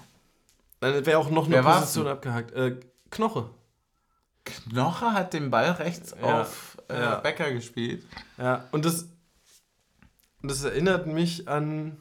[0.78, 2.52] Dann wäre auch noch eine Wer Position abgehakt.
[2.52, 2.78] Äh,
[3.10, 3.50] Knoche.
[4.44, 7.22] Knoche hat den Ball rechts Ja, auf äh.
[7.22, 8.06] Becker gespielt.
[8.38, 9.08] Ja, und das,
[10.44, 11.96] das erinnert mich an.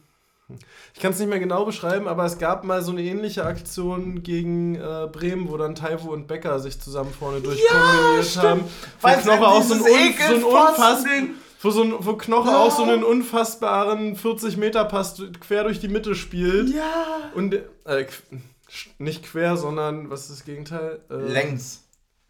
[0.93, 4.23] Ich kann es nicht mehr genau beschreiben, aber es gab mal so eine ähnliche Aktion
[4.23, 8.43] gegen äh, Bremen, wo dann Taiwo und Becker sich zusammen vorne durchkombiniert stimmt.
[8.45, 8.61] haben.
[9.01, 10.19] Wo Weil Knoche auch so ein, so ein unfass,
[11.05, 11.29] Ekelpfosten-Ding-
[11.61, 12.57] wo, so ein, wo Knoche Ja.
[12.59, 16.69] auch so einen unfassbaren 40-Meter-Pass quer durch die Mitte spielt.
[16.75, 17.31] Ja.
[17.35, 17.53] Und
[17.85, 18.05] äh,
[18.97, 20.99] nicht quer, sondern was ist das Gegenteil?
[21.09, 21.83] Äh, Längs.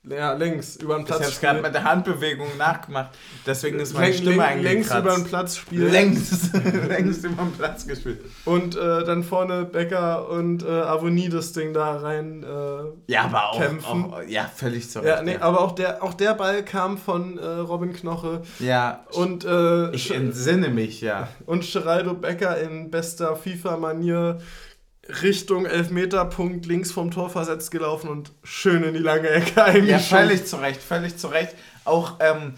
[0.10, 3.12] Ja, längs, über den Ich Platz habe es gerade mit der Handbewegung nachgemacht.
[3.46, 5.00] Deswegen ist meine Läng- Stimme läng- längs eingekratzt.
[5.06, 5.92] über den Platz spielt.
[5.94, 6.50] Längs.
[6.90, 8.20] Längs über den Platz gespielt.
[8.44, 12.44] Und äh, dann vorne Becker und äh, Avonie das Ding da rein.
[12.44, 13.88] Äh, Ja, aber auch, Kämpfen.
[14.14, 17.46] auch ja, völlig zu ja, nee, aber auch der, auch der Ball kam von äh,
[17.46, 21.30] Robin Knoche ja, und, äh, ich entsinne mich, ja.
[21.46, 24.40] und Geraldo Becker in bester FIFA-Manier
[25.22, 30.00] Richtung Elfmeterpunkt links vom Tor versetzt gelaufen und schön in die lange Ecke Ja, eingeschoben.
[30.28, 31.56] völlig zu Recht, völlig zu Recht.
[31.84, 32.54] Auch, ähm,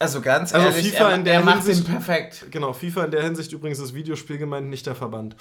[0.00, 2.46] also ganz Also ehrlich, FIFA er, in der er macht Hinsicht- den perfekt.
[2.50, 5.36] Genau, FIFA in der Hinsicht übrigens das Videospiel gemeint, nicht der Verband.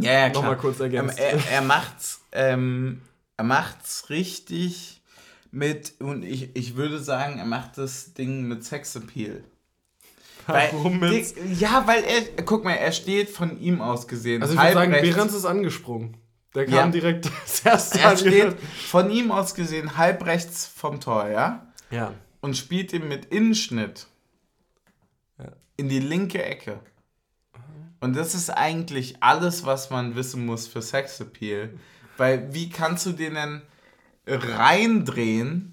[0.00, 0.42] Ja, ja, klar.
[0.42, 1.18] Nochmal kurz Ähm, ergänzt.
[1.18, 3.02] er, er macht's, ähm,
[3.36, 5.02] er macht's richtig
[5.50, 9.44] mit, und ich, ich würde sagen, er macht das Ding mit Sexappeal.
[10.46, 11.12] Weil, Warum mit?
[11.12, 14.42] Dick- Ja, weil er, guck mal, er steht von ihm aus gesehen.
[14.42, 14.92] Also ich würde sagen.
[14.92, 16.16] Behrens ist angesprungen.
[16.54, 16.86] Der kam Ja.
[16.88, 21.66] direkt das erste Er steht von ihm aus gesehen halb rechts vom Tor, ja?
[21.90, 22.12] Ja.
[22.40, 24.06] Und spielt ihn mit Innenschnitt
[25.38, 25.52] Ja.
[25.76, 26.80] in die linke Ecke.
[28.00, 31.70] Und das ist eigentlich alles, was man wissen muss für Sexappeal.
[32.16, 33.62] Weil wie kannst du den denn
[34.26, 35.71] reindrehen?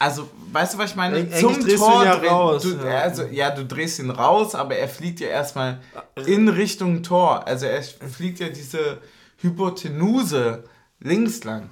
[0.00, 1.22] Also, weißt du, was ich meine?
[1.24, 3.00] Drehst du ihn ja raus, Du, ja.
[3.00, 5.78] Also, ja, du drehst ihn raus, aber er fliegt ja erstmal
[6.26, 7.46] in Richtung Tor.
[7.46, 8.98] Also, er fliegt ja diese
[9.36, 10.64] Hypotenuse
[11.00, 11.68] links lang.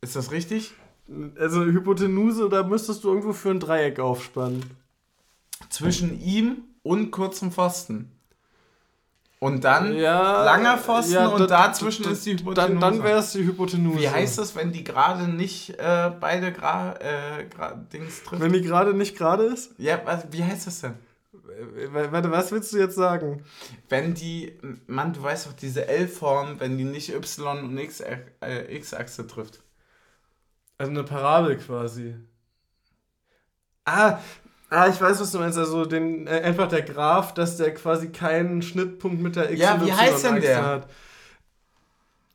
[0.00, 0.72] Ist das richtig?
[1.38, 4.64] Also Hypotenuse, da müsstest du irgendwo für ein Dreieck aufspannen.
[5.68, 8.10] Zwischen ihm und kurzem Pfosten.
[9.42, 12.78] Und dann Ja, langer Pfosten ja, und da- dazwischen da- ist die Dann, Hypotenuse.
[12.78, 13.98] dann wäre es die Hypotenuse.
[13.98, 18.40] Wie heißt das, wenn die gerade nicht äh, beide gra äh, gra Dings trifft?
[18.40, 19.74] Wenn die gerade nicht gerade ist?
[19.78, 20.92] Ja, was, wie heißt das denn?
[21.34, 23.42] Äh, Warte, was willst du jetzt sagen?
[23.88, 28.76] Wenn die, Mann, du weißt doch, diese L-Form, wenn die nicht Y und X, äh,
[28.76, 29.60] X-Achse trifft.
[30.78, 32.14] Also eine Parabel quasi.
[33.84, 34.18] Ah,
[34.72, 35.58] ah, ich weiß, was du meinst.
[35.58, 39.84] Also den, äh, einfach der Graph, dass der quasi keinen Schnittpunkt mit der X Ja,
[39.84, 40.64] wie heißt denn der?
[40.64, 40.90] Hat.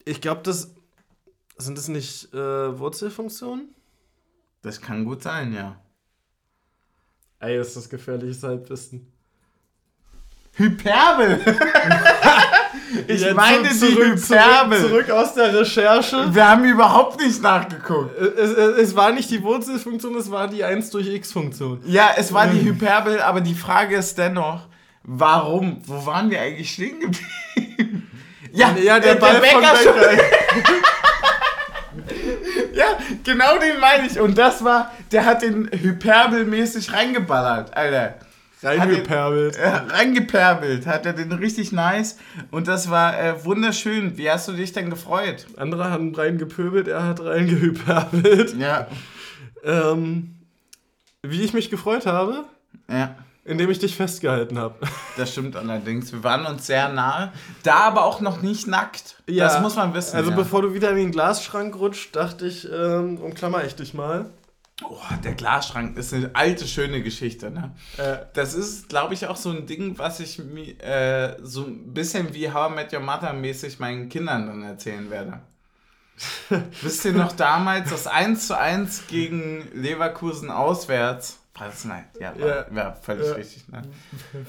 [0.06, 0.72] Ich glaube, das
[1.58, 3.74] sind das nicht äh, Wurzelfunktionen?
[4.62, 5.80] Das kann gut sein, ja.
[7.40, 9.12] Ey, ist das gefährliches Halbwissen.
[10.54, 11.40] Hyperbel!
[13.08, 14.80] ich Ja, meine die zurück, Hyperbel.
[14.80, 16.34] Zurück, zurück aus der Recherche.
[16.34, 18.18] Wir haben überhaupt nicht nachgeguckt.
[18.18, 21.82] Es, es, es war nicht die Wurzelfunktion, es war die 1 durch x-Funktion.
[21.86, 24.62] Ja, es war die Hyperbel, aber die Frage ist dennoch,
[25.04, 25.82] warum?
[25.86, 28.10] Wo waren wir eigentlich stehen geblieben?
[28.54, 30.24] Ja, Ja, der äh, Ball von Bäcker Becker.
[32.74, 32.86] Ja,
[33.24, 34.20] genau den meine ich.
[34.20, 38.16] Und das war, der hat den hyperbelmäßig reingeballert, Alter.
[38.64, 39.56] Reingeperbelt.
[39.56, 42.18] Äh, reingeperbelt, hat er den richtig nice.
[42.50, 44.18] Und das war äh, wunderschön.
[44.18, 45.46] Wie hast du dich denn gefreut?
[45.58, 48.56] Andere haben reingepöbelt, er hat reingehyperbelt.
[48.58, 48.88] Ja,
[49.64, 50.36] Ähm,
[51.22, 52.46] wie ich mich gefreut habe,
[52.90, 53.16] ja.
[53.44, 54.76] indem ich dich festgehalten habe.
[55.18, 56.12] Das stimmt allerdings.
[56.14, 57.34] Wir waren uns sehr nahe.
[57.64, 59.18] Da aber auch noch nicht nackt.
[59.28, 60.16] das muss man wissen.
[60.16, 60.36] Also ja.
[60.36, 64.30] bevor du wieder in den Glasschrank rutscht, dachte ich, ähm, umklammer ich dich mal.
[64.90, 67.76] Oh, der Glasschrank ist eine alte, schöne Geschichte, ne?
[67.98, 71.94] Äh, Das ist, glaube ich, auch so ein Ding, was ich mir äh, so ein
[71.94, 75.42] bisschen wie How I Met Your Mother mäßig meinen Kindern dann erzählen werde.
[76.82, 81.40] Wisst ihr noch damals das 1 zu 1 gegen Leverkusen auswärts?
[81.60, 82.06] Das nein?
[82.20, 82.66] Ja, war, Ja.
[82.76, 83.34] war völlig Ja.
[83.34, 83.82] richtig, ne?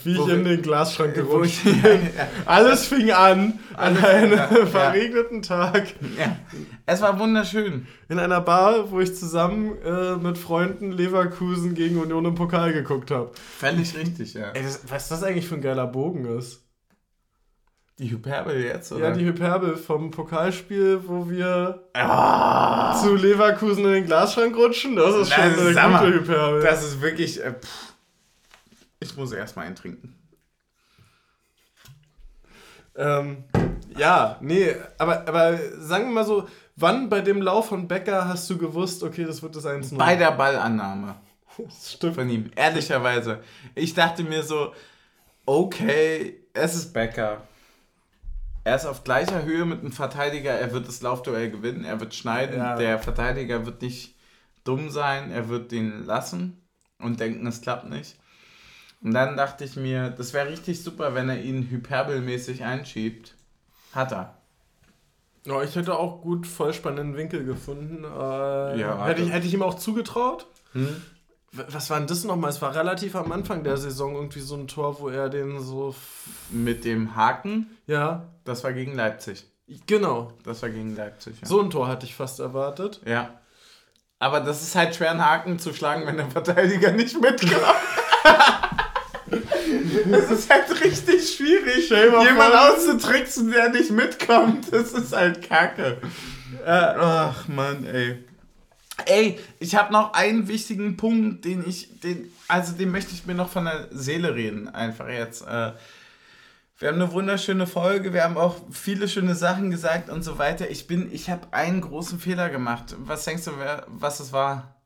[0.04, 1.80] wie ich Wo in den Glasschrank gerutscht bin.
[1.82, 4.66] ja, Alles fing an an Alles- einem ja, ja.
[4.66, 5.86] verregneten Tag
[6.18, 6.36] ja.
[6.86, 7.86] Es war wunderschön.
[8.08, 13.10] in einer Bar, wo ich zusammen äh, mit Freunden Leverkusen gegen Union im Pokal geguckt
[13.10, 13.30] habe.
[13.58, 14.50] Völlig richtig, ja.
[14.50, 16.62] Ey, das, was das eigentlich für ein geiler Bogen ist.
[17.98, 19.08] Die Hyperbel jetzt, oder?
[19.08, 24.94] Ja, die Hyperbel vom Pokalspiel, wo wir Ah, zu Leverkusen in den Glasschrank rutschen.
[24.94, 25.44] Das ist schon
[25.74, 26.62] Na, eine mal, gute Hyperbel.
[26.62, 27.42] das ist wirklich.
[27.42, 27.54] Äh,
[29.00, 30.14] ich muss erstmal eintrinken.
[32.96, 33.44] Ähm,
[33.96, 38.48] ja, nee, aber, aber sagen wir mal so, wann bei dem Lauf von Becker hast
[38.50, 39.96] du gewusst, okay, das wird das 1-0?
[39.96, 41.16] Bei der Ballannahme.
[41.58, 42.14] Das stimmt.
[42.14, 43.40] von ihm, ehrlicherweise.
[43.74, 44.72] Ich dachte mir so,
[45.44, 47.42] okay, es ist Becker.
[48.68, 52.14] Er ist auf gleicher Höhe mit dem Verteidiger, er wird das Laufduell gewinnen, er wird
[52.14, 52.76] schneiden, Ja.
[52.76, 54.14] der Verteidiger wird nicht
[54.62, 56.60] dumm sein, er wird den lassen
[56.98, 58.16] und denken, es klappt nicht.
[59.00, 63.36] Und dann dachte ich mir, das wäre richtig super, wenn er ihn hyperbelmäßig einschiebt.
[63.94, 64.36] Hat er.
[65.46, 68.04] Ja, ich hätte auch gut vollspannenden Winkel gefunden.
[68.04, 70.46] Äh, Ja, hätte, ich, hätte ich ihm auch zugetraut.
[70.72, 70.94] Hm?
[71.52, 72.50] Was war denn das nochmal?
[72.50, 75.94] Es war relativ am Anfang der Saison irgendwie so ein Tor, wo er den so.
[76.50, 79.44] Mit dem Haken, Ja, das war gegen Leipzig.
[79.86, 80.32] genau.
[80.44, 81.40] Das war gegen Leipzig.
[81.40, 81.46] Ja.
[81.48, 83.00] So ein Tor hatte ich fast erwartet.
[83.06, 83.30] Ja.
[84.18, 87.52] Aber das ist halt schwer, einen Haken zu schlagen, wenn der Verteidiger nicht mitkommt.
[90.10, 94.72] das ist halt richtig schwierig, jemanden auszutricksen, der nicht mitkommt.
[94.72, 95.98] Das ist halt kacke.
[96.64, 98.24] Äh, Ach Mann, ey.
[99.06, 103.34] Ey, ich habe noch einen wichtigen Punkt, den ich, den, also den möchte ich mir
[103.34, 105.42] noch von der Seele reden, einfach jetzt.
[105.42, 105.72] Äh,
[106.80, 110.70] wir haben eine wunderschöne Folge, wir haben auch viele schöne Sachen gesagt und so weiter.
[110.70, 112.94] Ich bin, ich habe einen großen Fehler gemacht.
[112.98, 114.78] Was denkst du, wer, was es war?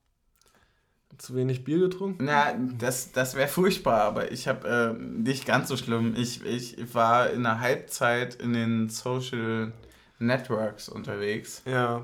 [1.18, 2.24] zu wenig Bier getrunken?
[2.24, 6.14] Na, das, das wäre furchtbar, aber ich habe äh, nicht ganz so schlimm.
[6.16, 9.72] Ich, ich war in der Halbzeit in den Social
[10.18, 11.62] Networks unterwegs.
[11.64, 12.02] Ja.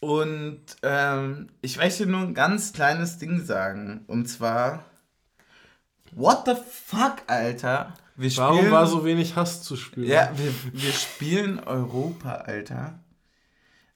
[0.00, 4.04] Und ähm, ich möchte nur ein ganz kleines Ding sagen.
[4.06, 4.84] Und zwar,
[6.12, 7.94] what the fuck, Alter?
[8.16, 10.08] Wir Warum war so wenig Hass zu spüren?
[10.08, 12.98] Ja, wir, wir spielen Europa, Alter.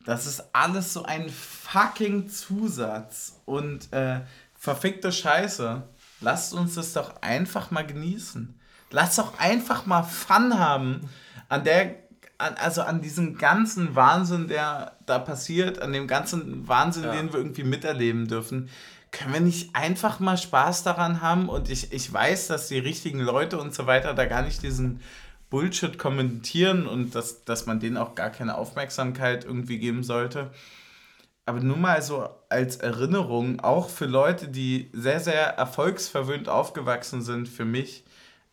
[0.05, 3.41] Das ist alles so ein fucking Zusatz.
[3.47, 4.21] Und äh,
[4.55, 5.83] verfickte Scheiße.
[6.21, 8.59] Lasst uns das doch einfach mal genießen.
[8.91, 11.09] Lasst doch einfach mal Fun haben
[11.49, 11.97] an der,
[12.41, 17.13] an, also an diesem ganzen Wahnsinn, der da passiert, an dem ganzen Wahnsinn, Ja.
[17.13, 18.69] den wir irgendwie miterleben dürfen.
[19.13, 21.49] Können wir nicht einfach mal Spaß daran haben?
[21.49, 25.01] Und ich, ich weiß, dass die richtigen Leute und so weiter da gar nicht diesen
[25.51, 30.51] Bullshit kommentieren und dass, dass man denen auch gar keine Aufmerksamkeit irgendwie geben sollte.
[31.45, 37.49] Aber nur mal so als Erinnerung, auch für Leute, die sehr, sehr erfolgsverwöhnt aufgewachsen sind,
[37.49, 38.05] für mich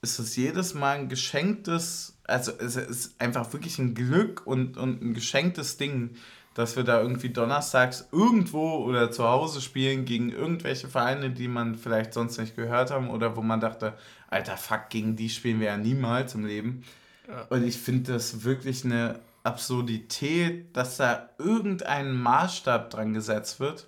[0.01, 5.01] ist es jedes Mal ein geschenktes, also es ist einfach wirklich ein Glück und, und
[5.01, 6.15] ein geschenktes Ding,
[6.53, 11.75] dass wir da irgendwie donnerstags irgendwo oder zu Hause spielen gegen irgendwelche Vereine, die man
[11.75, 13.93] vielleicht sonst nicht gehört haben oder wo man dachte,
[14.29, 16.83] alter Fuck, gegen die spielen wir ja niemals im Leben.
[17.27, 17.43] Ja.
[17.49, 23.87] Und ich finde das wirklich eine Absurdität, dass da irgendein Maßstab dran gesetzt wird.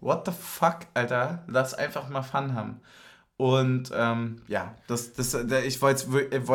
[0.00, 1.42] What the fuck, Alter?
[1.48, 2.80] Lass einfach mal Fun haben.
[3.36, 6.06] Und ähm, ja, das, das, ich wollte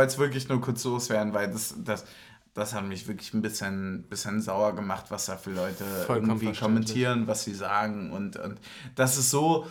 [0.05, 2.05] es wirklich nur kurz loswerden, weil das, das,
[2.53, 6.59] das hat mich wirklich ein bisschen, bisschen sauer gemacht, was da für Leute Vollkommen irgendwie
[6.59, 8.11] kommentieren, was sie sagen.
[8.11, 8.59] Und, und
[8.95, 9.67] das ist so,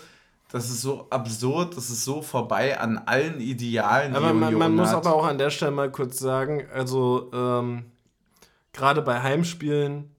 [0.52, 4.14] das ist so absurd, das ist so vorbei an allen Idealen.
[4.14, 7.86] Aber man, man muss aber auch an der Stelle mal kurz sagen, also ähm,
[8.72, 10.14] gerade bei Heimspielen,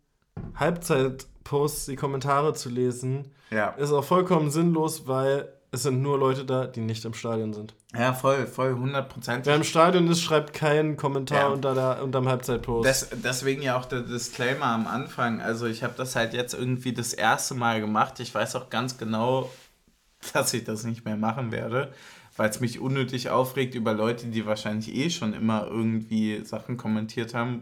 [0.56, 3.70] Halbzeitposts, die Kommentare zu lesen, ja.
[3.72, 7.74] ist auch vollkommen sinnlos, weil es sind nur Leute da, die nicht im Stadion sind.
[7.94, 9.42] Ja, voll, voll, 100%.
[9.46, 11.48] Wer im Stadion ist, schreibt keinen Kommentar ja.
[11.48, 12.88] unter der, unterm Halbzeitpost.
[12.88, 15.40] Des, deswegen ja auch der Disclaimer am Anfang.
[15.40, 18.20] Also ich habe das halt jetzt irgendwie das erste Mal gemacht.
[18.20, 19.50] Ich weiß auch ganz genau,
[20.34, 21.94] dass ich das nicht mehr machen werde,
[22.36, 27.34] weil es mich unnötig aufregt über Leute, die wahrscheinlich eh schon immer irgendwie Sachen kommentiert
[27.34, 27.62] haben,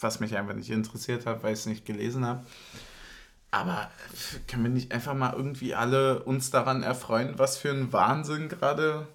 [0.00, 2.46] was mich einfach nicht interessiert hat, weil ich es nicht gelesen habe.
[3.52, 3.90] Aber
[4.48, 9.06] können wir nicht einfach mal irgendwie alle uns daran erfreuen, was für ein Wahnsinn gerade.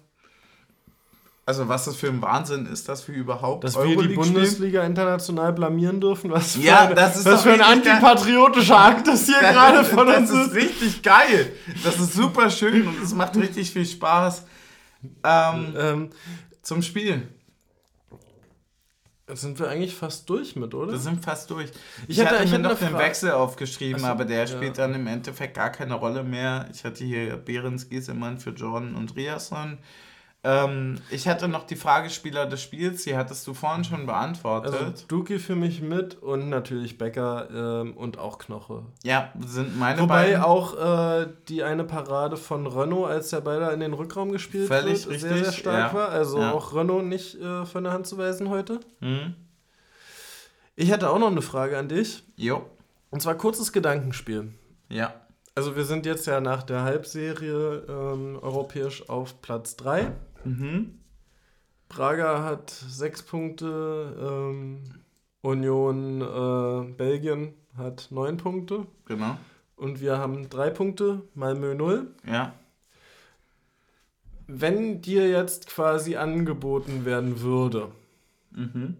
[1.44, 3.64] Also, was das für ein Wahnsinn ist, dass wir überhaupt.
[3.64, 4.92] Dass wir die Bundesliga spielen?
[4.92, 6.30] international blamieren dürfen?
[6.30, 10.30] Was für, ja, das ist was für ein antipatriotischer Akt das hier gerade von uns
[10.30, 10.36] ist.
[10.36, 11.52] Das ist richtig geil.
[11.82, 14.44] Das ist super schön und es macht richtig viel Spaß.
[15.24, 16.10] Ähm, ähm,
[16.62, 17.26] zum Spiel.
[19.34, 20.92] Sind wir eigentlich fast durch mit, oder?
[20.92, 21.70] Wir sind fast durch.
[22.06, 24.46] Ich, ich hatte, ich mir noch den Wechsel aufgeschrieben, so, aber der ja.
[24.46, 26.68] spielt dann im Endeffekt gar keine Rolle mehr.
[26.72, 29.78] Ich hatte hier Behrens Giesemann für Jordan und Riasson.
[30.44, 34.72] Ähm, ich hatte noch die Fragespieler des Spiels, die hattest du vorhin schon beantwortet.
[34.72, 38.84] Also Duki für mich mit und natürlich Becker ähm, und auch Knoche.
[39.02, 40.42] Ja, sind meine Wobei beiden.
[40.42, 45.08] auch äh, die eine Parade von Renault, als der Beider in den Rückraum gespielt Völlig
[45.08, 45.98] wird, sehr, sehr stark ja.
[45.98, 46.08] war.
[46.10, 46.52] Also ja.
[46.52, 48.78] auch Renault nicht äh, von der Hand zu weisen heute.
[49.00, 49.34] Mhm.
[50.76, 52.22] Ich hatte auch noch eine Frage an dich.
[52.36, 52.64] Jo.
[53.10, 54.52] Und zwar kurzes Gedankenspiel.
[54.88, 55.14] Ja.
[55.56, 60.12] Also wir sind jetzt ja nach der Halbserie ähm, europäisch auf Platz 3.
[60.44, 60.98] Mhm.
[61.88, 64.82] Braga hat sechs Punkte, ähm,
[65.40, 68.86] Union äh, Belgien hat neun Punkte.
[69.06, 69.36] Genau.
[69.76, 72.08] Und wir haben drei Punkte, Malmö null.
[72.26, 72.52] Ja.
[74.46, 77.88] Wenn dir jetzt quasi angeboten werden würde,
[78.50, 78.96] mhm.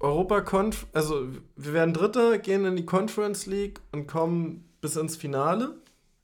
[0.00, 5.16] Europa Conf also wir werden Dritter, gehen in die Conference League und kommen bis ins
[5.16, 5.76] Finale.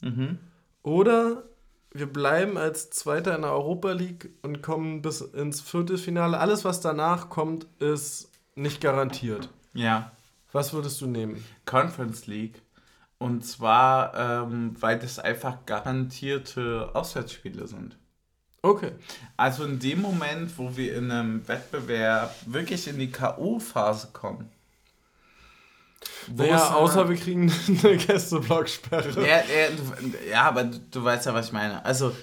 [0.02, 0.38] Mhm.
[0.82, 1.44] Oder
[1.98, 6.38] wir bleiben als Zweiter in der Europa League und kommen bis ins Viertelfinale.
[6.38, 9.48] Alles, was danach kommt, ist nicht garantiert.
[9.74, 10.12] Ja.
[10.52, 11.44] Was würdest du nehmen?
[11.64, 12.62] Conference League.
[13.18, 17.98] Und zwar, ähm, weil das einfach garantierte Auswärtsspiele sind.
[18.62, 18.92] Okay.
[19.36, 24.50] Also in dem Moment, wo wir in einem Wettbewerb wirklich in die K.O.-Phase kommen,
[26.34, 27.52] naja, außer wir kriegen
[27.82, 29.20] eine Gästeblocksperre.
[29.20, 31.84] Ja, ja, ja, aber du, du, weißt ja, was ich meine.
[31.84, 32.14] Also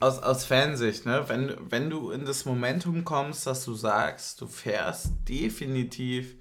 [0.00, 1.24] aus, aus Fansicht, ne?
[1.28, 6.34] wenn, wenn du in das Momentum kommst, dass du sagst, du fährst definitiv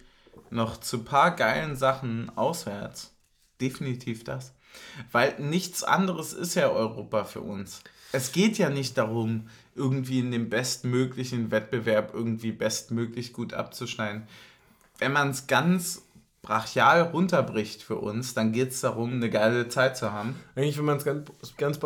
[0.50, 3.14] noch zu ein paar geilen Sachen auswärts.
[3.62, 4.54] Definitiv das.
[5.12, 7.82] Weil nichts anderes ist ja Europa für uns.
[8.12, 14.28] Es geht ja nicht darum, irgendwie in dem bestmöglichen Wettbewerb irgendwie bestmöglich gut abzuschneiden.
[15.00, 16.04] Wenn man es ganz
[16.44, 20.36] brachial runterbricht für uns, dann geht es darum, eine geile Zeit zu haben.
[20.56, 21.80] Eigentlich, wenn man es ganz, ganz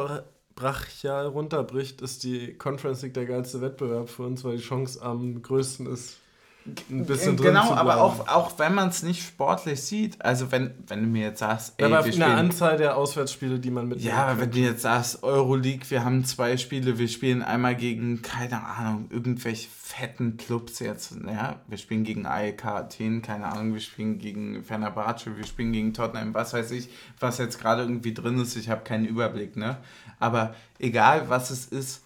[0.56, 5.42] brachial runterbricht, ist die Conference League der geilste Wettbewerb für uns, weil die Chance am
[5.42, 6.18] größten ist
[6.90, 10.72] ein bisschen drin Genau, aber auch, auch wenn man es nicht sportlich sieht, also wenn,
[10.88, 13.88] wenn du mir jetzt sagst, ey, aber wir spielen, eine Anzahl der Auswärtsspiele, die man
[13.88, 17.76] mit Ja, aber wenn du jetzt sagst, Euroleague, wir haben zwei Spiele, wir spielen einmal
[17.76, 23.74] gegen, keine Ahnung, irgendwelche fetten Clubs jetzt, ja, wir spielen gegen AEK Athen, keine Ahnung,
[23.74, 26.90] wir spielen gegen Fenerbahce, wir spielen gegen Tottenham, was weiß ich,
[27.20, 29.78] was jetzt gerade irgendwie drin ist, ich habe keinen Überblick, ne,
[30.20, 32.04] aber egal was es ist,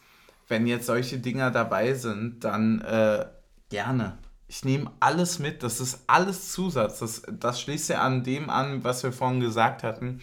[0.48, 3.26] wenn jetzt solche Dinger dabei sind, dann äh,
[3.70, 4.18] gerne
[4.52, 7.00] ich nehme alles mit, das ist alles Zusatz.
[7.00, 10.20] Das, das schließt ja an dem an, was wir vorhin gesagt hatten.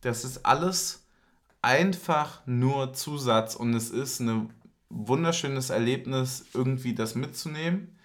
[0.00, 1.04] Das ist alles
[1.62, 4.52] einfach nur Zusatz und es ist ein
[4.88, 7.96] wunderschönes Erlebnis, irgendwie das mitzunehmen.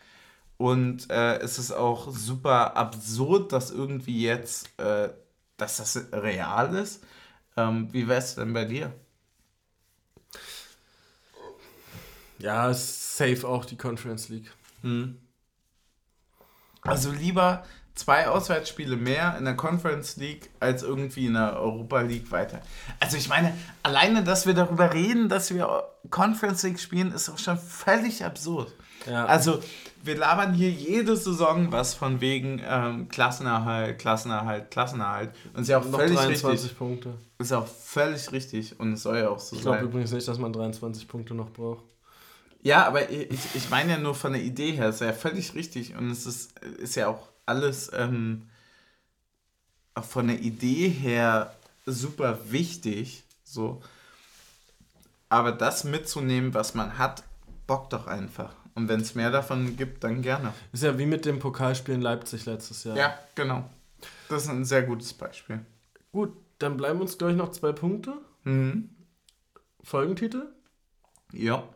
[0.57, 5.09] Und äh, es ist auch super absurd, dass irgendwie jetzt, äh,
[5.57, 7.03] dass das real ist.
[7.57, 8.93] Ähm, wie wäre es denn bei dir?
[12.38, 14.51] Ja, safe auch die Conference League.
[14.84, 15.17] Hm.
[16.84, 17.64] Also lieber
[17.96, 22.62] zwei Auswärtsspiele mehr in der Conference League als irgendwie in der Europa League weiter.
[23.00, 23.54] Also ich meine,
[23.84, 28.74] alleine, dass wir darüber reden, dass wir Conference League spielen, ist auch schon völlig absurd.
[29.06, 29.26] Ja.
[29.26, 29.60] Also,
[30.02, 35.32] wir labern hier jede Saison was von wegen ähm, Klassenerhalt, Klassenerhalt, Klassenerhalt.
[35.54, 36.78] Und ist ja auch Noch völlig 23 richtig.
[36.78, 37.14] Punkte.
[37.38, 39.86] Ist auch völlig richtig und es soll ja auch so Ich glaube sein.
[39.88, 41.84] übrigens nicht, dass man 23 Punkte noch braucht.
[42.64, 45.95] Ja, aber ich, ich meine ja nur von der Idee her, ist ja völlig richtig
[45.95, 48.49] und es ist, ist ja auch alles ähm,
[49.95, 51.53] auch von der Idee her
[51.86, 53.82] super wichtig, so.
[55.28, 57.24] Aber das mitzunehmen, was man hat,
[57.68, 58.53] bockt doch einfach.
[58.76, 60.53] Und wenn es mehr davon gibt, dann gerne.
[60.72, 62.95] Ist ja wie mit dem Pokalspiel in Leipzig letztes Jahr.
[62.95, 63.70] Ja, genau.
[64.30, 65.59] Das ist ein sehr gutes Beispiel.
[66.11, 68.14] Gut, dann bleiben uns, glaube ich, noch zwei Punkte.
[68.43, 68.89] Mhm.
[69.84, 70.47] Folgentitel.
[71.32, 71.68] Ja.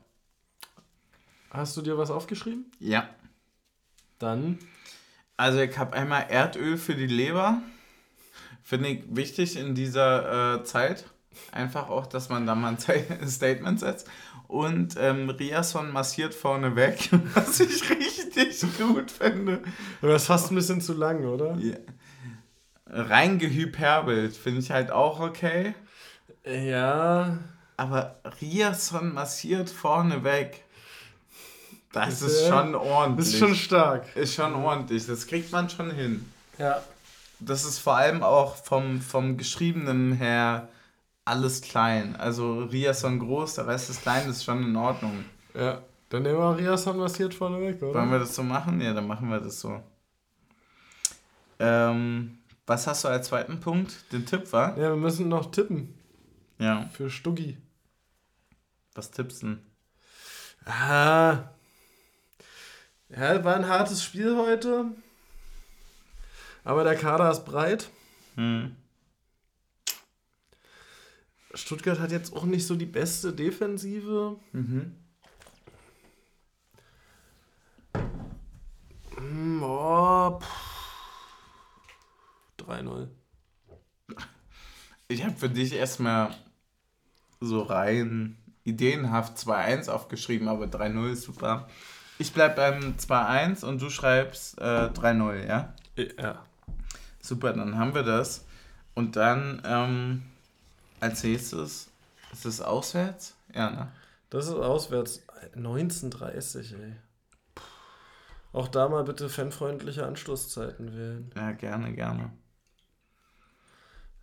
[1.57, 2.65] Hast du dir was aufgeschrieben?
[2.79, 3.09] Ja.
[4.19, 4.59] Dann.
[5.37, 7.61] Also ich habe einmal Erdöl für die Leber.
[8.61, 11.05] Finde ich wichtig in dieser äh, Zeit.
[11.51, 14.07] Einfach auch, dass man da mal ein Statement setzt.
[14.47, 19.63] Und ähm, Riasson massiert vorne weg, was ich richtig gut finde.
[20.01, 21.57] Aber das ist fast ein bisschen zu lang, oder?
[21.57, 21.75] Ja.
[22.85, 25.73] Reingehyperbelt finde ich halt auch okay.
[26.45, 27.39] Ja.
[27.77, 30.63] Aber Riasson massiert vorne weg.
[32.05, 33.25] Das Das, ist schon ordentlich.
[33.25, 34.15] Das ist schon stark.
[34.15, 35.05] ist schon ordentlich.
[35.07, 36.31] Das kriegt man schon hin.
[36.57, 36.81] Ja.
[37.39, 40.69] Das ist vor allem auch vom, vom Geschriebenen her
[41.25, 42.15] alles klein.
[42.15, 45.25] Also Riasson groß, der Rest ist klein, ist schon in Ordnung.
[45.53, 45.81] Ja.
[46.09, 47.99] Dann nehmen wir Riasson massiert vorne weg, oder?
[47.99, 48.79] Wollen wir das so machen?
[48.79, 49.81] Ja, dann machen wir das so.
[51.59, 54.11] Ähm, was hast du als zweiten Punkt?
[54.13, 54.77] Den Tipp, war?
[54.77, 55.93] Ja, wir müssen noch tippen.
[56.59, 56.89] Ja.
[56.93, 57.57] Für Stuggi.
[58.95, 59.59] Was tippst du denn?
[60.65, 61.49] Ah.
[63.09, 64.85] Ja, war ein hartes Spiel heute.
[66.63, 67.89] Aber der Kader ist breit.
[68.35, 68.75] Hm.
[71.53, 74.37] Stuttgart hat jetzt auch nicht so die beste Defensive.
[74.51, 74.95] Mhm.
[79.15, 80.67] Hm, oh, pff.
[82.59, 83.07] 3-0.
[85.07, 86.35] Ich habe für dich erstmal
[87.39, 91.69] so rein ideenhaft 2-1 aufgeschrieben, aber 3-0 ist super.
[92.19, 95.73] Ich bleib beim 2-1 und du schreibst äh, 3-0, ja?
[96.17, 96.43] Ja.
[97.21, 98.45] Super, dann haben wir das.
[98.95, 100.23] Und dann ähm,
[100.99, 101.89] als nächstes,
[102.31, 103.35] ist es auswärts?
[103.53, 103.91] Ja, ne?
[104.29, 105.21] Das ist auswärts
[105.55, 106.93] 19.30, ey.
[108.53, 111.31] Auch da mal bitte fanfreundliche Anstoßzeiten wählen.
[111.35, 112.31] Ja, gerne, gerne.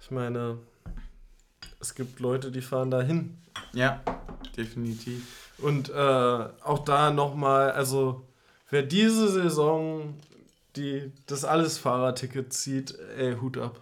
[0.00, 0.58] Ich meine,
[1.80, 3.38] es gibt Leute, die fahren da hin.
[3.72, 4.02] Ja,
[4.56, 5.43] definitiv.
[5.58, 8.26] Und äh, auch da nochmal, also
[8.70, 10.14] wer diese Saison
[10.76, 13.80] die, das alles Fahrerticket zieht, ey, Hut ab.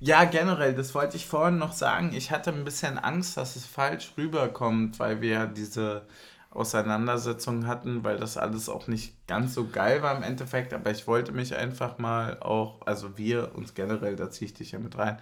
[0.00, 2.12] Ja, generell, das wollte ich vorhin noch sagen.
[2.14, 6.06] Ich hatte ein bisschen Angst, dass es falsch rüberkommt, weil wir ja diese
[6.50, 10.72] Auseinandersetzung hatten, weil das alles auch nicht ganz so geil war im Endeffekt.
[10.72, 14.72] Aber ich wollte mich einfach mal auch, also wir uns generell, da ziehe ich dich
[14.72, 15.18] ja mit rein,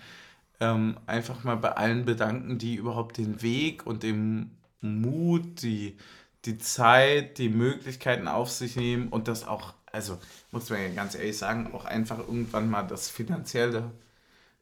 [0.61, 4.51] ähm, einfach mal bei allen bedanken, die überhaupt den Weg und den
[4.83, 5.97] Mut, die,
[6.45, 10.19] die Zeit, die Möglichkeiten auf sich nehmen und das auch, also
[10.51, 13.93] muss man ja ganz ehrlich sagen, auch einfach irgendwann mal das Finanzielle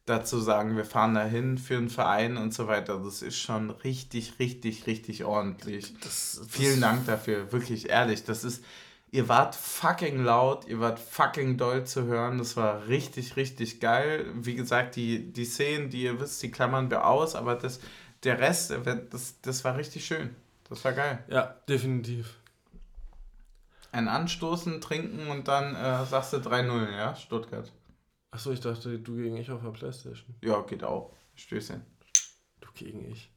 [0.05, 2.99] dazu sagen, wir fahren dahin für einen Verein und so weiter.
[3.03, 5.93] Das ist schon richtig, richtig, richtig ordentlich.
[6.01, 8.23] Das, Vielen Dank dafür, wirklich ehrlich.
[8.23, 8.63] Das ist,
[9.11, 12.39] ihr wart fucking laut, ihr wart fucking doll zu hören.
[12.39, 14.25] Das war richtig, richtig geil.
[14.35, 17.79] Wie gesagt, die, die Szenen, die ihr wisst, die klammern wir aus, aber das,
[18.23, 18.73] der Rest,
[19.09, 20.35] das, das war richtig schön.
[20.69, 21.23] Das war geil.
[21.27, 22.37] Ja, definitiv.
[23.91, 27.71] Ein Anstoßen, trinken und dann äh, sagst du 3-0, ja, Stuttgart.
[28.31, 30.33] Achso, ich dachte, du gegen ich auf der Playstation.
[30.41, 31.13] Ja, geht auch.
[31.35, 31.81] Stößchen.
[32.61, 33.29] Du gegen ich.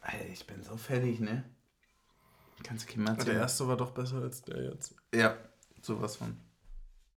[0.00, 1.44] Alter, ich bin so fertig, ne?
[2.62, 3.36] Kannst du keinem Der erzählen.
[3.38, 4.94] erste war doch besser als der jetzt.
[5.14, 5.36] Ja,
[5.82, 6.36] sowas von.